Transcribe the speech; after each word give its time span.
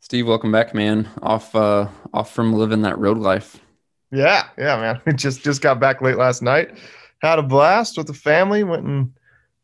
Steve, 0.00 0.26
welcome 0.26 0.52
back, 0.52 0.74
man. 0.74 1.08
Off 1.22 1.54
uh 1.54 1.88
off 2.14 2.32
from 2.32 2.52
living 2.52 2.82
that 2.82 2.98
road 2.98 3.18
life. 3.18 3.60
Yeah, 4.10 4.48
yeah, 4.56 4.76
man. 4.76 5.00
We 5.06 5.12
just 5.12 5.42
just 5.42 5.60
got 5.60 5.80
back 5.80 6.00
late 6.00 6.16
last 6.16 6.42
night. 6.42 6.78
Had 7.20 7.38
a 7.38 7.42
blast 7.42 7.98
with 7.98 8.06
the 8.06 8.14
family. 8.14 8.64
Went 8.64 8.86
and 8.86 9.12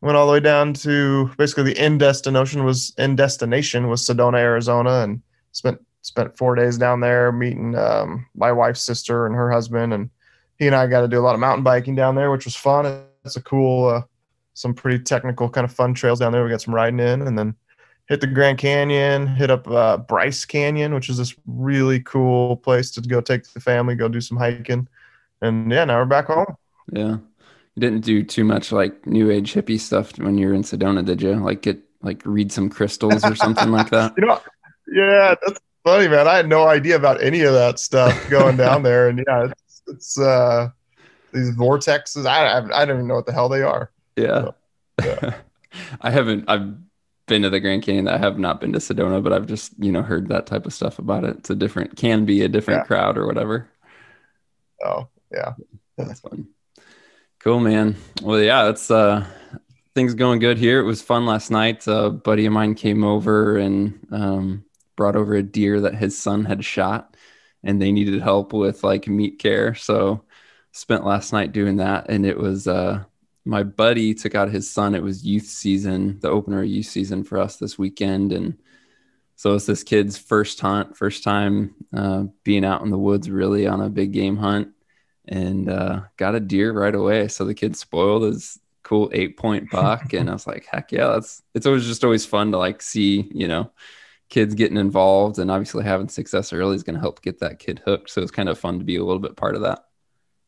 went 0.01 0.17
all 0.17 0.27
the 0.27 0.33
way 0.33 0.39
down 0.39 0.73
to 0.73 1.31
basically 1.37 1.63
the 1.63 1.79
end 1.79 1.99
destination 1.99 2.63
was 2.63 2.93
end 2.97 3.17
destination 3.17 3.87
was 3.87 4.05
Sedona, 4.05 4.37
Arizona, 4.37 5.01
and 5.01 5.21
spent 5.51 5.79
spent 6.01 6.37
four 6.37 6.53
days 6.53 6.77
down 6.77 6.99
there 6.99 7.31
meeting 7.31 7.75
um, 7.75 8.27
my 8.35 8.51
wife's 8.51 8.83
sister 8.83 9.25
and 9.25 9.35
her 9.35 9.49
husband, 9.49 9.93
and 9.93 10.09
he 10.59 10.67
and 10.67 10.75
I 10.75 10.85
got 10.87 11.01
to 11.01 11.07
do 11.07 11.19
a 11.19 11.23
lot 11.23 11.33
of 11.33 11.39
mountain 11.39 11.63
biking 11.63 11.95
down 11.95 12.13
there, 12.15 12.29
which 12.29 12.45
was 12.45 12.55
fun. 12.55 12.85
It's 13.23 13.37
a 13.37 13.41
cool, 13.41 13.87
uh, 13.87 14.01
some 14.53 14.73
pretty 14.73 15.03
technical 15.03 15.49
kind 15.49 15.65
of 15.65 15.73
fun 15.73 15.93
trails 15.95 16.19
down 16.19 16.31
there. 16.31 16.43
We 16.43 16.51
got 16.51 16.61
some 16.61 16.75
riding 16.75 16.99
in, 16.99 17.23
and 17.23 17.37
then 17.37 17.55
hit 18.07 18.21
the 18.21 18.27
Grand 18.27 18.57
Canyon, 18.57 19.27
hit 19.27 19.49
up 19.49 19.67
uh, 19.67 19.97
Bryce 19.97 20.45
Canyon, 20.45 20.93
which 20.93 21.09
is 21.09 21.17
this 21.17 21.35
really 21.45 21.99
cool 22.01 22.57
place 22.57 22.91
to 22.91 23.01
go 23.01 23.21
take 23.21 23.47
the 23.47 23.59
family, 23.59 23.95
go 23.95 24.07
do 24.07 24.21
some 24.21 24.37
hiking, 24.37 24.87
and 25.41 25.71
yeah, 25.71 25.85
now 25.85 25.99
we're 25.99 26.05
back 26.05 26.27
home. 26.27 26.55
Yeah, 26.91 27.17
you 27.75 27.79
didn't 27.79 28.01
do 28.01 28.23
too 28.23 28.43
much 28.43 28.71
like 28.71 29.05
new 29.05 29.31
age 29.31 29.53
hippie 29.53 29.79
stuff 29.79 30.17
when 30.19 30.37
you 30.37 30.47
were 30.47 30.53
in 30.53 30.63
Sedona, 30.63 31.03
did 31.03 31.21
you? 31.21 31.35
Like 31.35 31.61
get 31.61 31.79
like 32.01 32.21
read 32.25 32.51
some 32.51 32.69
crystals 32.69 33.23
or 33.23 33.35
something 33.35 33.71
like 33.71 33.89
that. 33.89 34.13
You 34.17 34.27
know, 34.27 34.41
yeah, 34.87 35.35
that's 35.43 35.59
funny, 35.83 36.07
man. 36.07 36.27
I 36.27 36.35
had 36.35 36.47
no 36.47 36.67
idea 36.67 36.95
about 36.95 37.21
any 37.21 37.41
of 37.41 37.53
that 37.53 37.79
stuff 37.79 38.29
going 38.29 38.55
down 38.55 38.83
there, 38.83 39.09
and 39.09 39.23
yeah, 39.27 39.45
it's, 39.45 39.81
it's 39.87 40.19
uh 40.19 40.69
these 41.33 41.51
vortexes. 41.51 42.25
I 42.27 42.59
I 42.59 42.85
don't 42.85 42.97
even 42.97 43.07
know 43.07 43.15
what 43.15 43.25
the 43.25 43.33
hell 43.33 43.49
they 43.49 43.63
are. 43.63 43.91
Yeah. 44.15 44.41
So, 44.41 44.55
yeah. 45.03 45.35
I 46.01 46.11
haven't. 46.11 46.45
I've 46.47 46.75
been 47.27 47.41
to 47.41 47.49
the 47.49 47.59
Grand 47.59 47.83
Canyon. 47.83 48.07
I 48.07 48.17
have 48.17 48.37
not 48.37 48.61
been 48.61 48.73
to 48.73 48.79
Sedona, 48.79 49.23
but 49.23 49.33
I've 49.33 49.47
just 49.47 49.73
you 49.79 49.91
know 49.91 50.01
heard 50.01 50.29
that 50.29 50.45
type 50.45 50.65
of 50.65 50.73
stuff 50.73 50.99
about 50.99 51.23
it. 51.23 51.37
It's 51.37 51.49
a 51.49 51.55
different, 51.55 51.95
can 51.95 52.25
be 52.25 52.41
a 52.41 52.49
different 52.49 52.81
yeah. 52.81 52.85
crowd 52.85 53.17
or 53.17 53.25
whatever. 53.25 53.67
Oh 54.83 55.07
yeah, 55.31 55.53
that's 55.97 56.19
fun. 56.19 56.47
Cool, 57.39 57.59
man. 57.59 57.95
Well, 58.21 58.41
yeah, 58.41 58.69
it's 58.69 58.89
uh, 58.89 59.25
things 59.93 60.13
going 60.13 60.39
good 60.39 60.57
here. 60.57 60.79
It 60.79 60.85
was 60.85 61.01
fun 61.01 61.25
last 61.25 61.51
night. 61.51 61.87
A 61.87 62.09
buddy 62.09 62.45
of 62.45 62.53
mine 62.53 62.75
came 62.75 63.03
over 63.03 63.57
and 63.57 63.99
um, 64.11 64.65
brought 64.95 65.15
over 65.15 65.35
a 65.35 65.43
deer 65.43 65.81
that 65.81 65.95
his 65.95 66.17
son 66.17 66.45
had 66.45 66.63
shot, 66.65 67.15
and 67.63 67.81
they 67.81 67.91
needed 67.91 68.21
help 68.21 68.53
with 68.53 68.83
like 68.83 69.07
meat 69.07 69.39
care. 69.39 69.75
So 69.75 70.23
spent 70.71 71.05
last 71.05 71.33
night 71.33 71.51
doing 71.51 71.77
that, 71.77 72.09
and 72.09 72.25
it 72.25 72.37
was 72.37 72.67
uh 72.67 73.03
my 73.45 73.61
buddy 73.63 74.13
took 74.13 74.33
out 74.33 74.49
his 74.49 74.69
son. 74.69 74.95
It 74.95 75.03
was 75.03 75.23
youth 75.23 75.45
season, 75.45 76.19
the 76.19 76.29
opener 76.29 76.61
of 76.61 76.67
youth 76.67 76.87
season 76.87 77.23
for 77.23 77.37
us 77.37 77.57
this 77.57 77.77
weekend. 77.77 78.33
And 78.33 78.57
so 79.35 79.53
it's 79.53 79.67
this 79.67 79.83
kid's 79.83 80.17
first 80.17 80.59
hunt, 80.59 80.97
first 80.97 81.23
time 81.23 81.75
uh, 81.95 82.23
being 82.43 82.65
out 82.65 82.81
in 82.81 82.89
the 82.89 82.97
woods 82.97 83.29
really 83.29 83.67
on 83.67 83.81
a 83.81 83.89
big 83.89 84.11
game 84.11 84.35
hunt 84.35 84.69
and 85.27 85.69
uh, 85.69 86.01
got 86.17 86.35
a 86.35 86.39
deer 86.39 86.73
right 86.73 86.93
away. 86.93 87.27
So 87.27 87.45
the 87.45 87.53
kid 87.53 87.77
spoiled 87.77 88.23
his 88.23 88.59
cool 88.81 89.11
eight 89.13 89.37
point 89.37 89.69
buck. 89.71 90.13
and 90.13 90.29
I 90.29 90.33
was 90.33 90.47
like, 90.47 90.65
heck 90.65 90.91
yeah, 90.91 91.07
that's, 91.07 91.43
it's 91.53 91.67
always 91.67 91.85
just 91.85 92.03
always 92.03 92.25
fun 92.25 92.51
to 92.51 92.57
like 92.57 92.81
see, 92.81 93.29
you 93.31 93.47
know, 93.47 93.71
kids 94.29 94.55
getting 94.55 94.77
involved 94.77 95.37
and 95.37 95.51
obviously 95.51 95.83
having 95.83 96.09
success 96.09 96.51
early 96.51 96.75
is 96.75 96.83
going 96.83 96.95
to 96.95 96.99
help 96.99 97.21
get 97.21 97.39
that 97.41 97.59
kid 97.59 97.79
hooked. 97.85 98.09
So 98.09 98.21
it's 98.21 98.31
kind 98.31 98.49
of 98.49 98.57
fun 98.57 98.79
to 98.79 98.85
be 98.85 98.95
a 98.95 99.03
little 99.03 99.19
bit 99.19 99.35
part 99.35 99.55
of 99.55 99.61
that. 99.61 99.85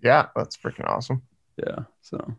Yeah, 0.01 0.27
that's 0.35 0.57
freaking 0.57 0.87
awesome. 0.87 1.21
Yeah. 1.57 1.83
So 2.01 2.35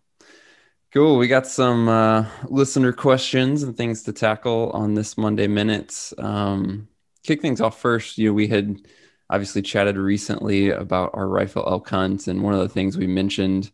Cool. 0.90 1.18
We 1.18 1.28
got 1.28 1.46
some 1.46 1.86
uh, 1.86 2.24
listener 2.46 2.94
questions 2.94 3.62
and 3.62 3.76
things 3.76 4.04
to 4.04 4.12
tackle 4.12 4.70
on 4.70 4.94
this 4.94 5.18
Monday 5.18 5.46
Minutes. 5.46 6.14
Um, 6.16 6.88
kick 7.22 7.42
things 7.42 7.60
off 7.60 7.78
first. 7.78 8.16
You 8.16 8.28
know, 8.30 8.32
we 8.32 8.48
had 8.48 8.80
obviously 9.28 9.60
chatted 9.60 9.98
recently 9.98 10.70
about 10.70 11.10
our 11.12 11.28
rifle 11.28 11.62
elk 11.66 11.90
hunt, 11.90 12.26
and 12.26 12.42
one 12.42 12.54
of 12.54 12.60
the 12.60 12.70
things 12.70 12.96
we 12.96 13.06
mentioned 13.06 13.70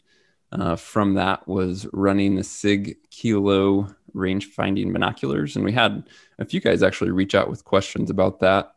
uh, 0.51 0.75
from 0.75 1.15
that 1.15 1.47
was 1.47 1.87
running 1.93 2.35
the 2.35 2.43
Sig 2.43 2.97
Kilo 3.11 3.95
range 4.13 4.47
finding 4.47 4.93
binoculars, 4.93 5.55
and 5.55 5.65
we 5.65 5.71
had 5.71 6.09
a 6.41 6.45
few 6.45 6.61
guys 6.61 6.83
actually 6.83 7.13
reach 7.13 7.37
out 7.37 7.49
with 7.49 7.65
questions 7.65 8.11
about 8.11 8.41
that. 8.41 8.75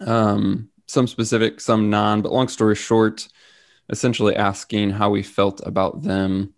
Um, 0.00 0.70
some 0.86 1.06
specific, 1.06 1.60
some 1.60 1.90
non. 1.90 2.22
But 2.22 2.32
long 2.32 2.48
story 2.48 2.76
short, 2.76 3.28
essentially 3.90 4.36
asking 4.36 4.88
how 4.88 5.10
we 5.10 5.22
felt 5.22 5.60
about 5.66 6.02
them 6.02 6.54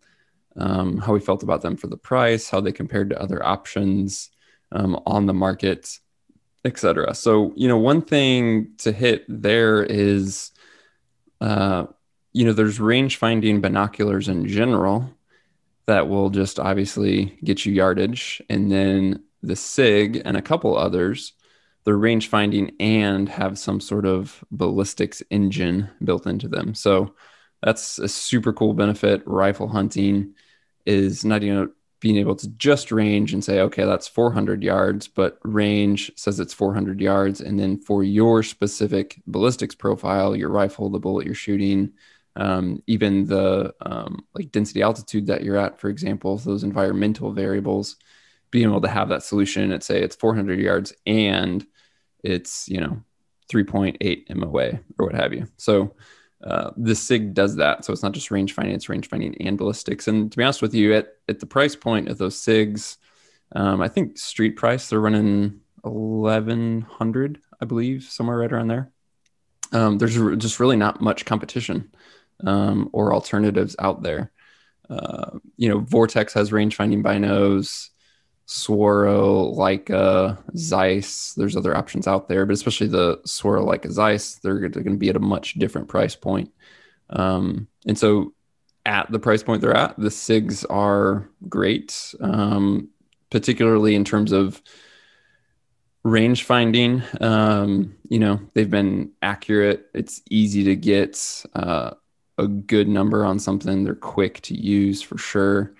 um, 0.56 0.98
how 0.98 1.12
we 1.12 1.20
felt 1.20 1.42
about 1.42 1.62
them 1.62 1.76
for 1.76 1.86
the 1.86 1.96
price, 1.96 2.48
how 2.48 2.60
they 2.60 2.72
compared 2.72 3.10
to 3.10 3.20
other 3.20 3.44
options 3.44 4.30
um, 4.72 5.00
on 5.06 5.26
the 5.26 5.34
market, 5.34 5.98
etc. 6.64 7.14
So, 7.14 7.52
you 7.56 7.68
know, 7.68 7.78
one 7.78 8.02
thing 8.02 8.72
to 8.78 8.92
hit 8.92 9.24
there 9.28 9.82
is, 9.82 10.50
uh, 11.40 11.86
you 12.32 12.44
know, 12.44 12.52
there's 12.52 12.80
range 12.80 13.16
finding 13.16 13.60
binoculars 13.60 14.28
in 14.28 14.46
general 14.48 15.10
that 15.86 16.08
will 16.08 16.30
just 16.30 16.58
obviously 16.58 17.38
get 17.44 17.66
you 17.66 17.72
yardage, 17.72 18.40
and 18.48 18.70
then 18.70 19.22
the 19.42 19.56
SIG 19.56 20.22
and 20.24 20.36
a 20.36 20.42
couple 20.42 20.76
others. 20.76 21.32
They're 21.84 21.96
range 21.96 22.28
finding 22.28 22.72
and 22.80 23.28
have 23.28 23.58
some 23.58 23.78
sort 23.78 24.06
of 24.06 24.42
ballistics 24.50 25.22
engine 25.28 25.90
built 26.02 26.26
into 26.26 26.48
them. 26.48 26.74
So 26.74 27.14
that's 27.62 27.98
a 27.98 28.08
super 28.08 28.54
cool 28.54 28.72
benefit. 28.72 29.22
Rifle 29.26 29.68
hunting, 29.68 30.34
is 30.86 31.24
not 31.24 31.42
you 31.42 31.54
know 31.54 31.68
being 32.00 32.16
able 32.18 32.36
to 32.36 32.48
just 32.48 32.92
range 32.92 33.32
and 33.32 33.42
say 33.42 33.60
okay 33.60 33.84
that's 33.84 34.06
400 34.06 34.62
yards 34.62 35.08
but 35.08 35.38
range 35.42 36.12
says 36.16 36.38
it's 36.38 36.52
400 36.52 37.00
yards. 37.00 37.40
And 37.40 37.58
then 37.58 37.78
for 37.78 38.04
your 38.04 38.42
specific 38.42 39.22
ballistics 39.26 39.74
profile 39.74 40.36
your 40.36 40.50
rifle 40.50 40.90
the 40.90 40.98
bullet 40.98 41.26
you're 41.26 41.34
shooting 41.34 41.92
um, 42.36 42.82
even 42.86 43.26
the 43.26 43.72
um, 43.80 44.24
like 44.34 44.50
density 44.50 44.82
altitude 44.82 45.26
that 45.28 45.44
you're 45.44 45.56
at 45.56 45.80
for 45.80 45.88
example 45.88 46.36
those 46.36 46.64
environmental 46.64 47.32
variables 47.32 47.96
being 48.50 48.68
able 48.68 48.80
to 48.80 48.88
have 48.88 49.08
that 49.08 49.22
solution 49.22 49.72
and 49.72 49.82
say 49.82 50.02
it's 50.02 50.16
400 50.16 50.58
yards 50.58 50.92
and 51.06 51.66
it's 52.22 52.68
you 52.68 52.80
know 52.80 53.02
3.8 53.52 54.34
moa 54.34 54.80
or 54.98 55.06
what 55.06 55.14
have 55.14 55.32
you. 55.32 55.46
So 55.56 55.94
uh, 56.44 56.70
the 56.76 56.94
SIG 56.94 57.34
does 57.34 57.56
that. 57.56 57.84
So 57.84 57.92
it's 57.92 58.02
not 58.02 58.12
just 58.12 58.30
range 58.30 58.52
finding, 58.52 58.74
it's 58.74 58.88
range 58.88 59.08
finding 59.08 59.34
and 59.40 59.56
ballistics. 59.58 60.08
And 60.08 60.30
to 60.30 60.36
be 60.36 60.44
honest 60.44 60.62
with 60.62 60.74
you, 60.74 60.94
at, 60.94 61.14
at 61.28 61.40
the 61.40 61.46
price 61.46 61.74
point 61.74 62.08
of 62.08 62.18
those 62.18 62.36
SIGs, 62.36 62.98
um, 63.52 63.80
I 63.80 63.88
think 63.88 64.18
street 64.18 64.56
price, 64.56 64.88
they're 64.88 65.00
running 65.00 65.60
1100 65.82 67.40
I 67.60 67.64
believe, 67.64 68.04
somewhere 68.04 68.38
right 68.38 68.52
around 68.52 68.68
there. 68.68 68.90
Um, 69.72 69.98
there's 69.98 70.14
just 70.36 70.60
really 70.60 70.76
not 70.76 71.00
much 71.00 71.24
competition 71.24 71.90
um, 72.46 72.90
or 72.92 73.14
alternatives 73.14 73.74
out 73.78 74.02
there. 74.02 74.30
Uh, 74.88 75.38
you 75.56 75.68
know, 75.68 75.80
Vortex 75.80 76.34
has 76.34 76.52
range 76.52 76.76
finding 76.76 77.02
binos. 77.02 77.88
Swaro, 78.46 79.56
Leica, 79.56 80.38
Zeiss. 80.56 81.34
There's 81.34 81.56
other 81.56 81.76
options 81.76 82.06
out 82.06 82.28
there, 82.28 82.44
but 82.44 82.52
especially 82.52 82.88
the 82.88 83.18
Swaro, 83.26 83.64
Leica, 83.66 83.90
Zeiss, 83.90 84.36
they're, 84.36 84.68
they're 84.68 84.82
going 84.82 84.96
to 84.96 84.98
be 84.98 85.08
at 85.08 85.16
a 85.16 85.20
much 85.20 85.54
different 85.54 85.88
price 85.88 86.14
point. 86.14 86.52
Um, 87.10 87.68
and 87.86 87.98
so, 87.98 88.34
at 88.86 89.10
the 89.10 89.18
price 89.18 89.42
point 89.42 89.62
they're 89.62 89.76
at, 89.76 89.96
the 89.98 90.08
SIGs 90.08 90.66
are 90.68 91.28
great, 91.48 92.14
um, 92.20 92.90
particularly 93.30 93.94
in 93.94 94.04
terms 94.04 94.30
of 94.30 94.60
range 96.02 96.44
finding. 96.44 97.02
Um, 97.20 97.96
you 98.08 98.18
know, 98.18 98.40
they've 98.52 98.70
been 98.70 99.12
accurate. 99.22 99.86
It's 99.94 100.20
easy 100.30 100.64
to 100.64 100.76
get 100.76 101.44
uh, 101.54 101.92
a 102.36 102.46
good 102.46 102.88
number 102.88 103.24
on 103.24 103.38
something. 103.38 103.84
They're 103.84 103.94
quick 103.94 104.40
to 104.42 104.54
use 104.54 105.00
for 105.00 105.18
sure. 105.18 105.74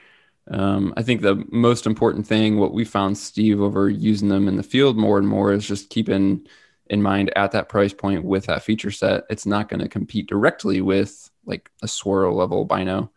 Um, 0.51 0.93
I 0.97 1.03
think 1.03 1.23
the 1.23 1.45
most 1.51 1.87
important 1.87 2.27
thing, 2.27 2.59
what 2.59 2.75
we 2.75 2.85
found, 2.85 3.17
Steve, 3.17 3.61
over 3.61 3.89
using 3.89 4.29
them 4.29 4.49
in 4.49 4.57
the 4.57 4.63
field 4.63 4.97
more 4.97 5.19
and 5.19 5.27
more, 5.27 5.53
is 5.53 5.67
just 5.67 5.91
keeping 5.91 6.47
in 6.91 7.03
mind 7.03 7.33
at 7.35 7.53
that 7.53 7.69
price 7.69 7.95
point 7.95 8.25
with 8.25 8.47
that 8.47 8.63
feature 8.63 8.91
set, 8.91 9.25
it's 9.31 9.47
not 9.47 9.69
going 9.69 9.81
to 9.81 9.89
compete 9.89 10.29
directly 10.29 10.81
with 10.81 11.31
like 11.47 11.71
a 11.83 11.87
Swaro 11.87 12.35
level 12.35 12.65
bino. 12.65 13.11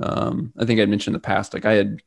Um, 0.00 0.52
I 0.58 0.64
think 0.64 0.80
I 0.80 0.86
mentioned 0.86 1.14
in 1.14 1.20
the 1.20 1.26
past, 1.26 1.54
like 1.54 1.64
I 1.64 1.72
had, 1.72 2.02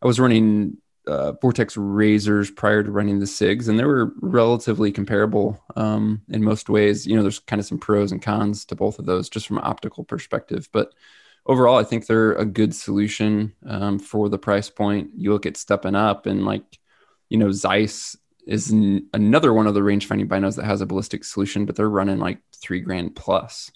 I 0.00 0.06
was 0.06 0.20
running 0.20 0.76
uh, 1.06 1.32
Vortex 1.32 1.76
Razors 1.76 2.50
prior 2.50 2.82
to 2.82 2.90
running 2.90 3.18
the 3.18 3.26
SIGs, 3.26 3.68
and 3.68 3.78
they 3.78 3.84
were 3.84 4.12
relatively 4.20 4.92
comparable 4.92 5.62
um, 5.74 6.22
in 6.28 6.44
most 6.44 6.68
ways. 6.68 7.06
You 7.06 7.16
know, 7.16 7.22
there's 7.22 7.40
kind 7.40 7.58
of 7.58 7.66
some 7.66 7.78
pros 7.78 8.12
and 8.12 8.22
cons 8.22 8.64
to 8.66 8.76
both 8.76 8.98
of 8.98 9.06
those 9.06 9.28
just 9.28 9.46
from 9.46 9.58
optical 9.58 10.04
perspective, 10.04 10.68
but 10.72 10.92
overall, 11.46 11.78
I 11.78 11.84
think 11.84 12.06
they're 12.06 12.32
a 12.32 12.44
good 12.44 12.74
solution 12.74 13.52
um, 13.66 13.98
for 13.98 14.28
the 14.28 14.38
price 14.38 14.70
point. 14.70 15.10
You 15.16 15.32
look 15.32 15.46
at 15.46 15.56
stepping 15.56 15.94
up, 15.94 16.26
and 16.26 16.44
like, 16.44 16.78
you 17.28 17.38
know, 17.38 17.50
Zeiss 17.52 18.16
is 18.46 18.72
n- 18.72 19.06
another 19.14 19.52
one 19.52 19.66
of 19.66 19.74
the 19.74 19.82
range 19.82 20.06
finding 20.06 20.28
binos 20.28 20.56
that 20.56 20.64
has 20.64 20.80
a 20.80 20.86
ballistic 20.86 21.24
solution, 21.24 21.66
but 21.66 21.76
they're 21.76 21.88
running 21.88 22.18
like 22.18 22.38
three 22.56 22.80
grand 22.80 23.14
plus. 23.14 23.70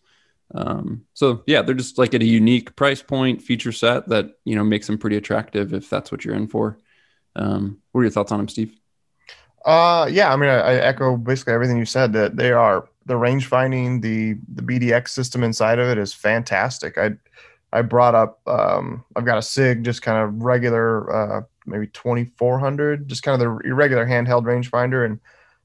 Um, 0.55 1.05
so 1.15 1.43
yeah, 1.47 1.63
they're 1.63 1.75
just 1.75 1.99
like 1.99 2.15
at 2.15 2.23
a 2.23 2.27
unique 2.27 2.77
price 2.77 3.03
point, 3.03 3.43
feature 3.43 3.73
set 3.73 4.09
that 4.09 4.33
you 4.45 4.55
know 4.55 4.65
makes 4.65 4.87
them 4.87 4.99
pretty 4.99 5.17
attractive 5.17 5.73
if 5.73 5.91
that's 5.91 6.13
what 6.13 6.25
you're 6.25 6.35
in 6.35 6.47
for. 6.47 6.79
Um, 7.37 7.79
what 7.93 8.01
are 8.01 8.05
your 8.05 8.11
thoughts 8.11 8.33
on 8.33 8.39
them, 8.39 8.49
Steve? 8.49 8.79
Uh, 9.65 10.09
yeah, 10.11 10.33
I 10.33 10.37
mean, 10.37 10.51
I, 10.51 10.59
I, 10.59 10.75
echo 10.75 11.17
basically 11.17 11.55
everything 11.55 11.79
you 11.79 11.87
said. 11.87 12.13
That 12.13 12.37
they 12.37 12.53
are 12.53 12.89
the 13.07 13.17
range 13.17 13.47
finding, 13.47 14.01
the 14.01 14.35
the 14.55 14.63
BDX 14.63 15.09
system 15.09 15.43
inside 15.43 15.79
of 15.79 15.89
it 15.89 15.99
is 15.99 16.13
fantastic. 16.13 16.99
I 16.99 17.13
I 17.75 17.83
brought 17.83 18.15
up, 18.15 18.41
um, 18.47 19.05
I've 19.17 19.25
got 19.25 19.37
a 19.37 19.43
Sig, 19.43 19.83
just 19.83 20.01
kind 20.01 20.17
of 20.17 20.43
regular, 20.43 21.13
uh, 21.13 21.43
maybe 21.67 21.89
2400, 21.89 23.09
just 23.09 23.25
kind 23.25 23.35
of 23.35 23.41
the 23.41 23.69
irregular 23.69 24.07
handheld 24.07 24.45
rangefinder, 24.45 25.05
and 25.05 25.19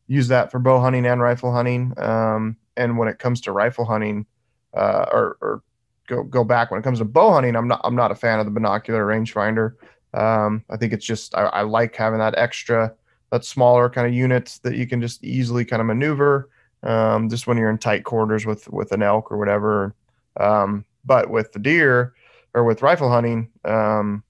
use 0.07 0.27
that 0.29 0.49
for 0.49 0.57
bow 0.57 0.79
hunting 0.79 1.05
and 1.05 1.21
rifle 1.21 1.53
hunting. 1.53 1.93
Um, 1.97 2.57
and 2.75 2.97
when 2.97 3.09
it 3.09 3.19
comes 3.19 3.41
to 3.41 3.51
rifle 3.51 3.85
hunting, 3.85 4.25
uh, 4.73 5.05
or, 5.11 5.37
or 5.39 5.63
go 6.07 6.23
go 6.23 6.43
back 6.43 6.71
when 6.71 6.79
it 6.79 6.83
comes 6.83 6.97
to 6.97 7.05
bow 7.05 7.31
hunting, 7.31 7.55
I'm 7.55 7.67
not 7.67 7.81
I'm 7.83 7.95
not 7.95 8.11
a 8.11 8.15
fan 8.15 8.39
of 8.39 8.45
the 8.45 8.51
binocular 8.51 9.05
rangefinder. 9.05 9.75
Um, 10.15 10.65
I 10.67 10.77
think 10.77 10.93
it's 10.93 11.05
just 11.05 11.35
I, 11.35 11.43
I, 11.43 11.61
like 11.61 11.95
having 11.95 12.17
that 12.17 12.35
extra, 12.35 12.91
that 13.31 13.45
smaller 13.45 13.87
kind 13.87 14.07
of 14.07 14.13
units 14.13 14.57
that 14.59 14.75
you 14.75 14.87
can 14.87 14.99
just 14.99 15.23
easily 15.23 15.63
kind 15.63 15.79
of 15.79 15.85
maneuver. 15.85 16.49
Um, 16.81 17.29
just 17.29 17.45
when 17.45 17.57
you're 17.57 17.69
in 17.69 17.77
tight 17.77 18.03
quarters 18.03 18.47
with 18.47 18.67
with 18.69 18.91
an 18.93 19.03
elk 19.03 19.31
or 19.31 19.37
whatever. 19.37 19.93
Um, 20.39 20.85
but 21.05 21.29
with 21.29 21.51
the 21.51 21.59
deer 21.59 22.13
or 22.53 22.63
with 22.63 22.81
rifle 22.81 23.09
hunting, 23.09 23.49
um, 23.65 24.23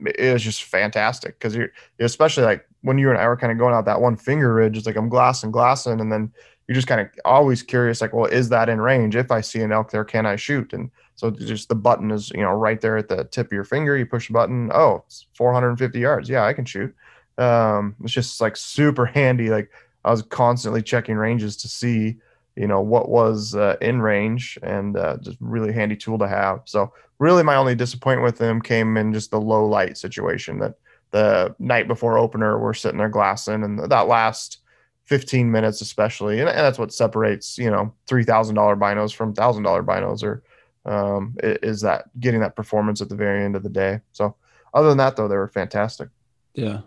it 0.00 0.18
is 0.18 0.42
just 0.42 0.64
fantastic 0.64 1.38
because 1.38 1.54
you're 1.54 1.70
especially 2.00 2.44
like 2.44 2.66
when 2.82 2.98
you 2.98 3.10
and 3.10 3.18
I 3.18 3.28
were 3.28 3.36
kind 3.36 3.52
of 3.52 3.58
going 3.58 3.74
out 3.74 3.84
that 3.84 4.00
one 4.00 4.16
finger 4.16 4.52
ridge. 4.54 4.76
It's 4.76 4.86
like 4.86 4.96
I'm 4.96 5.08
glassing, 5.08 5.50
glassing, 5.50 6.00
and 6.00 6.10
then 6.10 6.32
you're 6.66 6.74
just 6.74 6.88
kind 6.88 7.00
of 7.00 7.08
always 7.24 7.62
curious, 7.62 8.00
like, 8.00 8.12
well, 8.12 8.26
is 8.26 8.48
that 8.50 8.68
in 8.68 8.80
range? 8.80 9.16
If 9.16 9.30
I 9.30 9.40
see 9.40 9.60
an 9.60 9.72
elk 9.72 9.90
there, 9.90 10.04
can 10.04 10.26
I 10.26 10.36
shoot? 10.36 10.72
And 10.72 10.90
so 11.16 11.30
just 11.30 11.68
the 11.68 11.74
button 11.74 12.10
is, 12.10 12.30
you 12.30 12.42
know, 12.42 12.52
right 12.52 12.80
there 12.80 12.96
at 12.96 13.08
the 13.08 13.24
tip 13.24 13.46
of 13.46 13.52
your 13.52 13.64
finger. 13.64 13.96
You 13.96 14.06
push 14.06 14.28
the 14.28 14.32
button. 14.32 14.70
Oh, 14.72 15.04
it's 15.06 15.26
450 15.34 15.98
yards. 15.98 16.28
Yeah, 16.28 16.44
I 16.44 16.52
can 16.52 16.64
shoot. 16.64 16.94
Um, 17.38 17.96
it's 18.02 18.12
just 18.12 18.40
like 18.40 18.56
super 18.56 19.06
handy. 19.14 19.50
Like 19.50 19.70
I 20.04 20.10
was 20.10 20.22
constantly 20.22 20.82
checking 20.82 21.16
ranges 21.16 21.56
to 21.58 21.68
see, 21.68 22.18
you 22.56 22.66
know, 22.66 22.80
what 22.80 23.08
was 23.08 23.54
uh, 23.54 23.76
in 23.80 24.02
range 24.02 24.58
and 24.62 24.96
uh, 24.96 25.16
just 25.20 25.38
really 25.40 25.72
handy 25.72 25.96
tool 25.96 26.18
to 26.18 26.28
have. 26.28 26.60
So 26.64 26.92
really 27.18 27.42
my 27.42 27.54
only 27.54 27.74
disappointment 27.74 28.24
with 28.24 28.38
them 28.38 28.60
came 28.60 28.96
in 28.96 29.12
just 29.12 29.30
the 29.30 29.40
low 29.40 29.66
light 29.66 29.96
situation 29.96 30.58
that 30.58 30.74
the 31.12 31.54
night 31.58 31.86
before 31.86 32.18
opener 32.18 32.58
we're 32.58 32.74
sitting 32.74 32.98
there 32.98 33.08
glassing 33.08 33.62
and 33.62 33.78
that 33.78 34.08
last 34.08 34.58
15 35.04 35.50
minutes 35.50 35.80
especially 35.80 36.40
and, 36.40 36.48
and 36.48 36.58
that's 36.58 36.78
what 36.78 36.92
separates 36.92 37.58
you 37.58 37.70
know 37.70 37.94
$3000 38.08 38.54
binos 38.78 39.14
from 39.14 39.34
$1000 39.34 39.84
binos 39.84 40.22
or 40.22 40.42
um, 40.84 41.36
is 41.42 41.80
that 41.82 42.06
getting 42.18 42.40
that 42.40 42.56
performance 42.56 43.00
at 43.00 43.08
the 43.08 43.14
very 43.14 43.44
end 43.44 43.54
of 43.54 43.62
the 43.62 43.68
day. 43.68 44.00
So 44.10 44.34
other 44.74 44.88
than 44.88 44.98
that 44.98 45.14
though 45.14 45.28
they 45.28 45.36
were 45.36 45.48
fantastic. 45.48 46.08
Yeah 46.54 46.80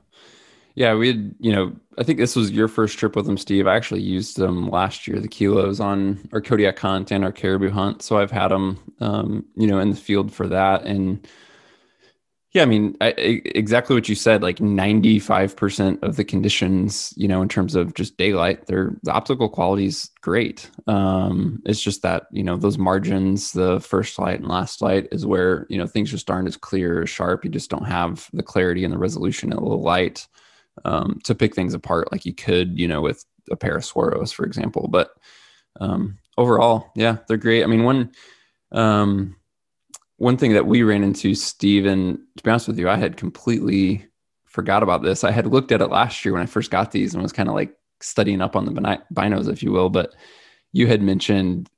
yeah 0.76 0.94
we 0.94 1.08
had 1.08 1.36
you 1.40 1.52
know 1.52 1.76
i 1.98 2.04
think 2.04 2.20
this 2.20 2.36
was 2.36 2.52
your 2.52 2.68
first 2.68 2.98
trip 2.98 3.16
with 3.16 3.26
them 3.26 3.38
steve 3.38 3.68
i 3.68 3.76
actually 3.76 4.02
used 4.02 4.38
them 4.38 4.70
last 4.70 5.08
year 5.08 5.20
the 5.20 5.28
kilos 5.28 5.80
on 5.80 6.20
our 6.32 6.42
kodiak 6.42 6.78
hunt 6.78 7.12
and 7.12 7.24
our 7.24 7.32
caribou 7.32 7.70
hunt 7.70 8.02
so 8.02 8.18
i've 8.18 8.32
had 8.32 8.50
them 8.50 8.80
um, 9.00 9.46
you 9.56 9.68
know 9.68 9.80
in 9.80 9.90
the 9.90 9.96
field 9.96 10.32
for 10.32 10.48
that 10.48 10.84
and 10.84 11.28
yeah, 12.56 12.62
I 12.62 12.68
mean, 12.68 12.96
I, 13.02 13.08
exactly 13.18 13.98
what 13.98 14.08
you 14.08 14.16
said. 14.16 14.42
Like 14.42 14.62
ninety-five 14.62 15.58
percent 15.58 16.02
of 16.02 16.16
the 16.16 16.24
conditions, 16.24 17.14
you 17.18 17.28
know, 17.28 17.42
in 17.42 17.50
terms 17.50 17.76
of 17.76 17.94
just 17.96 18.16
daylight, 18.16 18.68
their 18.68 18.96
the 19.04 19.12
optical 19.12 19.50
quality 19.50 19.88
is 19.88 20.10
great. 20.22 20.72
Um, 20.88 21.62
it's 21.66 21.82
just 21.82 22.02
that 22.04 22.28
you 22.32 22.44
know 22.46 22.56
those 22.56 22.78
margins, 22.78 23.52
the 23.52 23.82
first 23.82 24.18
light 24.18 24.40
and 24.40 24.48
last 24.48 24.82
light, 24.82 25.10
is 25.12 25.26
where 25.26 25.68
you 25.70 25.78
know 25.78 25.86
things 25.86 26.10
just 26.10 26.32
aren't 26.32 26.48
as 26.48 26.56
clear 26.56 27.02
or 27.02 27.06
sharp. 27.06 27.44
You 27.44 27.52
just 27.52 27.70
don't 27.70 27.84
have 27.84 28.30
the 28.32 28.42
clarity 28.42 28.86
and 28.86 28.94
the 28.94 28.98
resolution 28.98 29.52
in 29.52 29.58
the 29.58 29.66
light 29.66 30.26
um, 30.84 31.20
to 31.24 31.36
pick 31.36 31.56
things 31.56 31.74
apart 31.74 32.12
like 32.12 32.26
you 32.26 32.34
could, 32.34 32.80
you 32.80 32.88
know, 32.88 33.02
with 33.02 33.24
a 33.50 33.56
pair 33.56 33.76
of 33.78 33.84
Swaros, 33.84 34.34
for 34.34 34.46
example. 34.46 34.88
But 34.90 35.12
um, 35.80 36.18
overall, 36.38 36.92
yeah, 36.96 37.18
they're 37.28 37.38
great. 37.38 37.64
I 37.64 37.68
mean, 37.68 37.84
one. 37.84 38.12
Um, 38.72 39.38
one 40.18 40.38
thing 40.38 40.54
that 40.54 40.66
we 40.66 40.82
ran 40.84 41.04
into, 41.04 41.36
Steve, 41.36 41.86
and 41.86 42.20
to 42.38 42.44
be 42.44 42.50
honest 42.50 42.68
with 42.68 42.80
you, 42.80 42.90
I 42.90 42.96
had 42.96 43.18
completely 43.18 44.08
forgot 44.46 44.84
about 44.84 45.04
this. 45.04 45.24
I 45.26 45.32
had 45.32 45.48
looked 45.48 45.72
at 45.74 45.82
it 45.82 45.90
last 45.90 46.24
year 46.24 46.34
when 46.34 46.42
I 46.42 46.46
first 46.46 46.72
got 46.72 46.92
these 46.92 47.14
and 47.14 47.22
was 47.22 47.34
kind 47.34 47.50
of 47.50 47.56
like 47.56 47.76
studying 48.00 48.42
up 48.42 48.56
on 48.56 48.66
the 48.66 48.72
binos, 49.14 49.52
if 49.52 49.62
you 49.62 49.72
will. 49.72 49.90
But 49.90 50.16
you 50.72 50.88
had 50.88 51.02
mentioned 51.02 51.70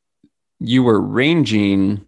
you 0.59 0.83
were 0.83 1.01
ranging 1.01 2.05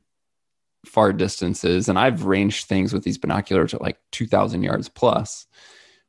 far 0.85 1.13
distances, 1.13 1.89
and 1.89 1.97
I've 1.97 2.25
ranged 2.25 2.67
things 2.67 2.93
with 2.93 3.03
these 3.03 3.17
binoculars 3.17 3.73
at 3.73 3.81
like 3.81 3.97
2,000 4.11 4.63
yards 4.63 4.89
plus, 4.89 5.47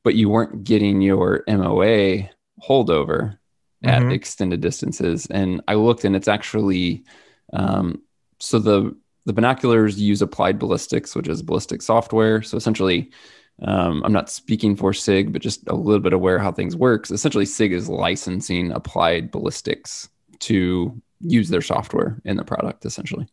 but 0.03 0.15
you 0.15 0.29
weren't 0.29 0.65
getting 0.65 1.01
your 1.01 1.45
MOA 1.47 2.29
holdover 2.67 3.39
at 3.83 4.01
mm-hmm. 4.01 4.11
extended 4.11 4.61
distances. 4.61 5.27
And 5.31 5.63
I 5.69 5.75
looked, 5.75 6.05
and 6.05 6.15
it's 6.15 6.29
actually 6.29 7.05
um, 7.53 8.03
so 8.39 8.59
the 8.59 8.97
the 9.27 9.33
binoculars 9.33 10.01
use 10.01 10.23
applied 10.23 10.59
ballistics, 10.59 11.15
which 11.15 11.29
is 11.29 11.43
ballistic 11.43 11.83
software. 11.83 12.43
So 12.43 12.57
essentially, 12.57 13.11
um, 13.63 14.03
I'm 14.05 14.13
not 14.13 14.31
speaking 14.31 14.75
for 14.75 14.95
SIG, 14.95 15.33
but 15.33 15.43
just 15.43 15.69
a 15.69 15.75
little 15.75 16.01
bit 16.01 16.15
aware 16.15 16.39
how 16.39 16.51
things 16.51 16.75
works. 16.75 17.11
Essentially, 17.11 17.45
SIG 17.45 17.73
is 17.73 17.89
licensing 17.89 18.73
applied 18.73 19.31
ballistics 19.31 20.09
to 20.41 21.01
use 21.21 21.51
their 21.51 21.61
software 21.61 22.21
in 22.25 22.39
the 22.39 22.45
product, 22.45 22.87
essentially. 22.87 23.29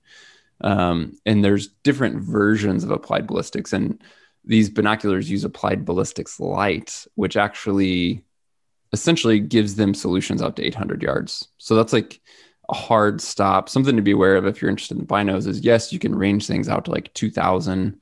Um, 0.61 1.17
and 1.25 1.43
there's 1.43 1.69
different 1.83 2.21
versions 2.21 2.83
of 2.83 2.91
applied 2.91 3.27
ballistics, 3.27 3.71
and 3.71 4.01
these 4.47 4.69
binoculars 4.69 5.29
use 5.29 5.43
applied 5.43 5.85
ballistics 5.85 6.39
light, 6.39 7.05
which 7.15 7.35
actually 7.35 8.23
essentially 8.93 9.39
gives 9.39 9.75
them 9.75 9.93
solutions 9.93 10.41
out 10.41 10.55
to 10.55 10.65
800 10.65 11.03
yards. 11.03 11.49
So 11.57 11.75
that's 11.75 11.93
like 11.93 12.21
a 12.69 12.73
hard 12.73 13.21
stop. 13.21 13.67
Something 13.67 13.97
to 13.97 14.01
be 14.01 14.11
aware 14.11 14.37
of 14.37 14.47
if 14.47 14.61
you're 14.61 14.71
interested 14.71 14.97
in 14.97 15.05
binos 15.05 15.47
is 15.47 15.59
yes, 15.59 15.91
you 15.91 15.99
can 15.99 16.15
range 16.15 16.47
things 16.47 16.69
out 16.69 16.85
to 16.85 16.91
like 16.91 17.13
2000, 17.13 17.99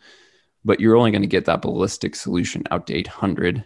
but 0.63 0.79
you're 0.79 0.95
only 0.95 1.11
going 1.11 1.23
to 1.23 1.27
get 1.27 1.45
that 1.45 1.63
ballistic 1.63 2.15
solution 2.15 2.63
out 2.69 2.85
to 2.87 2.93
800. 2.93 3.65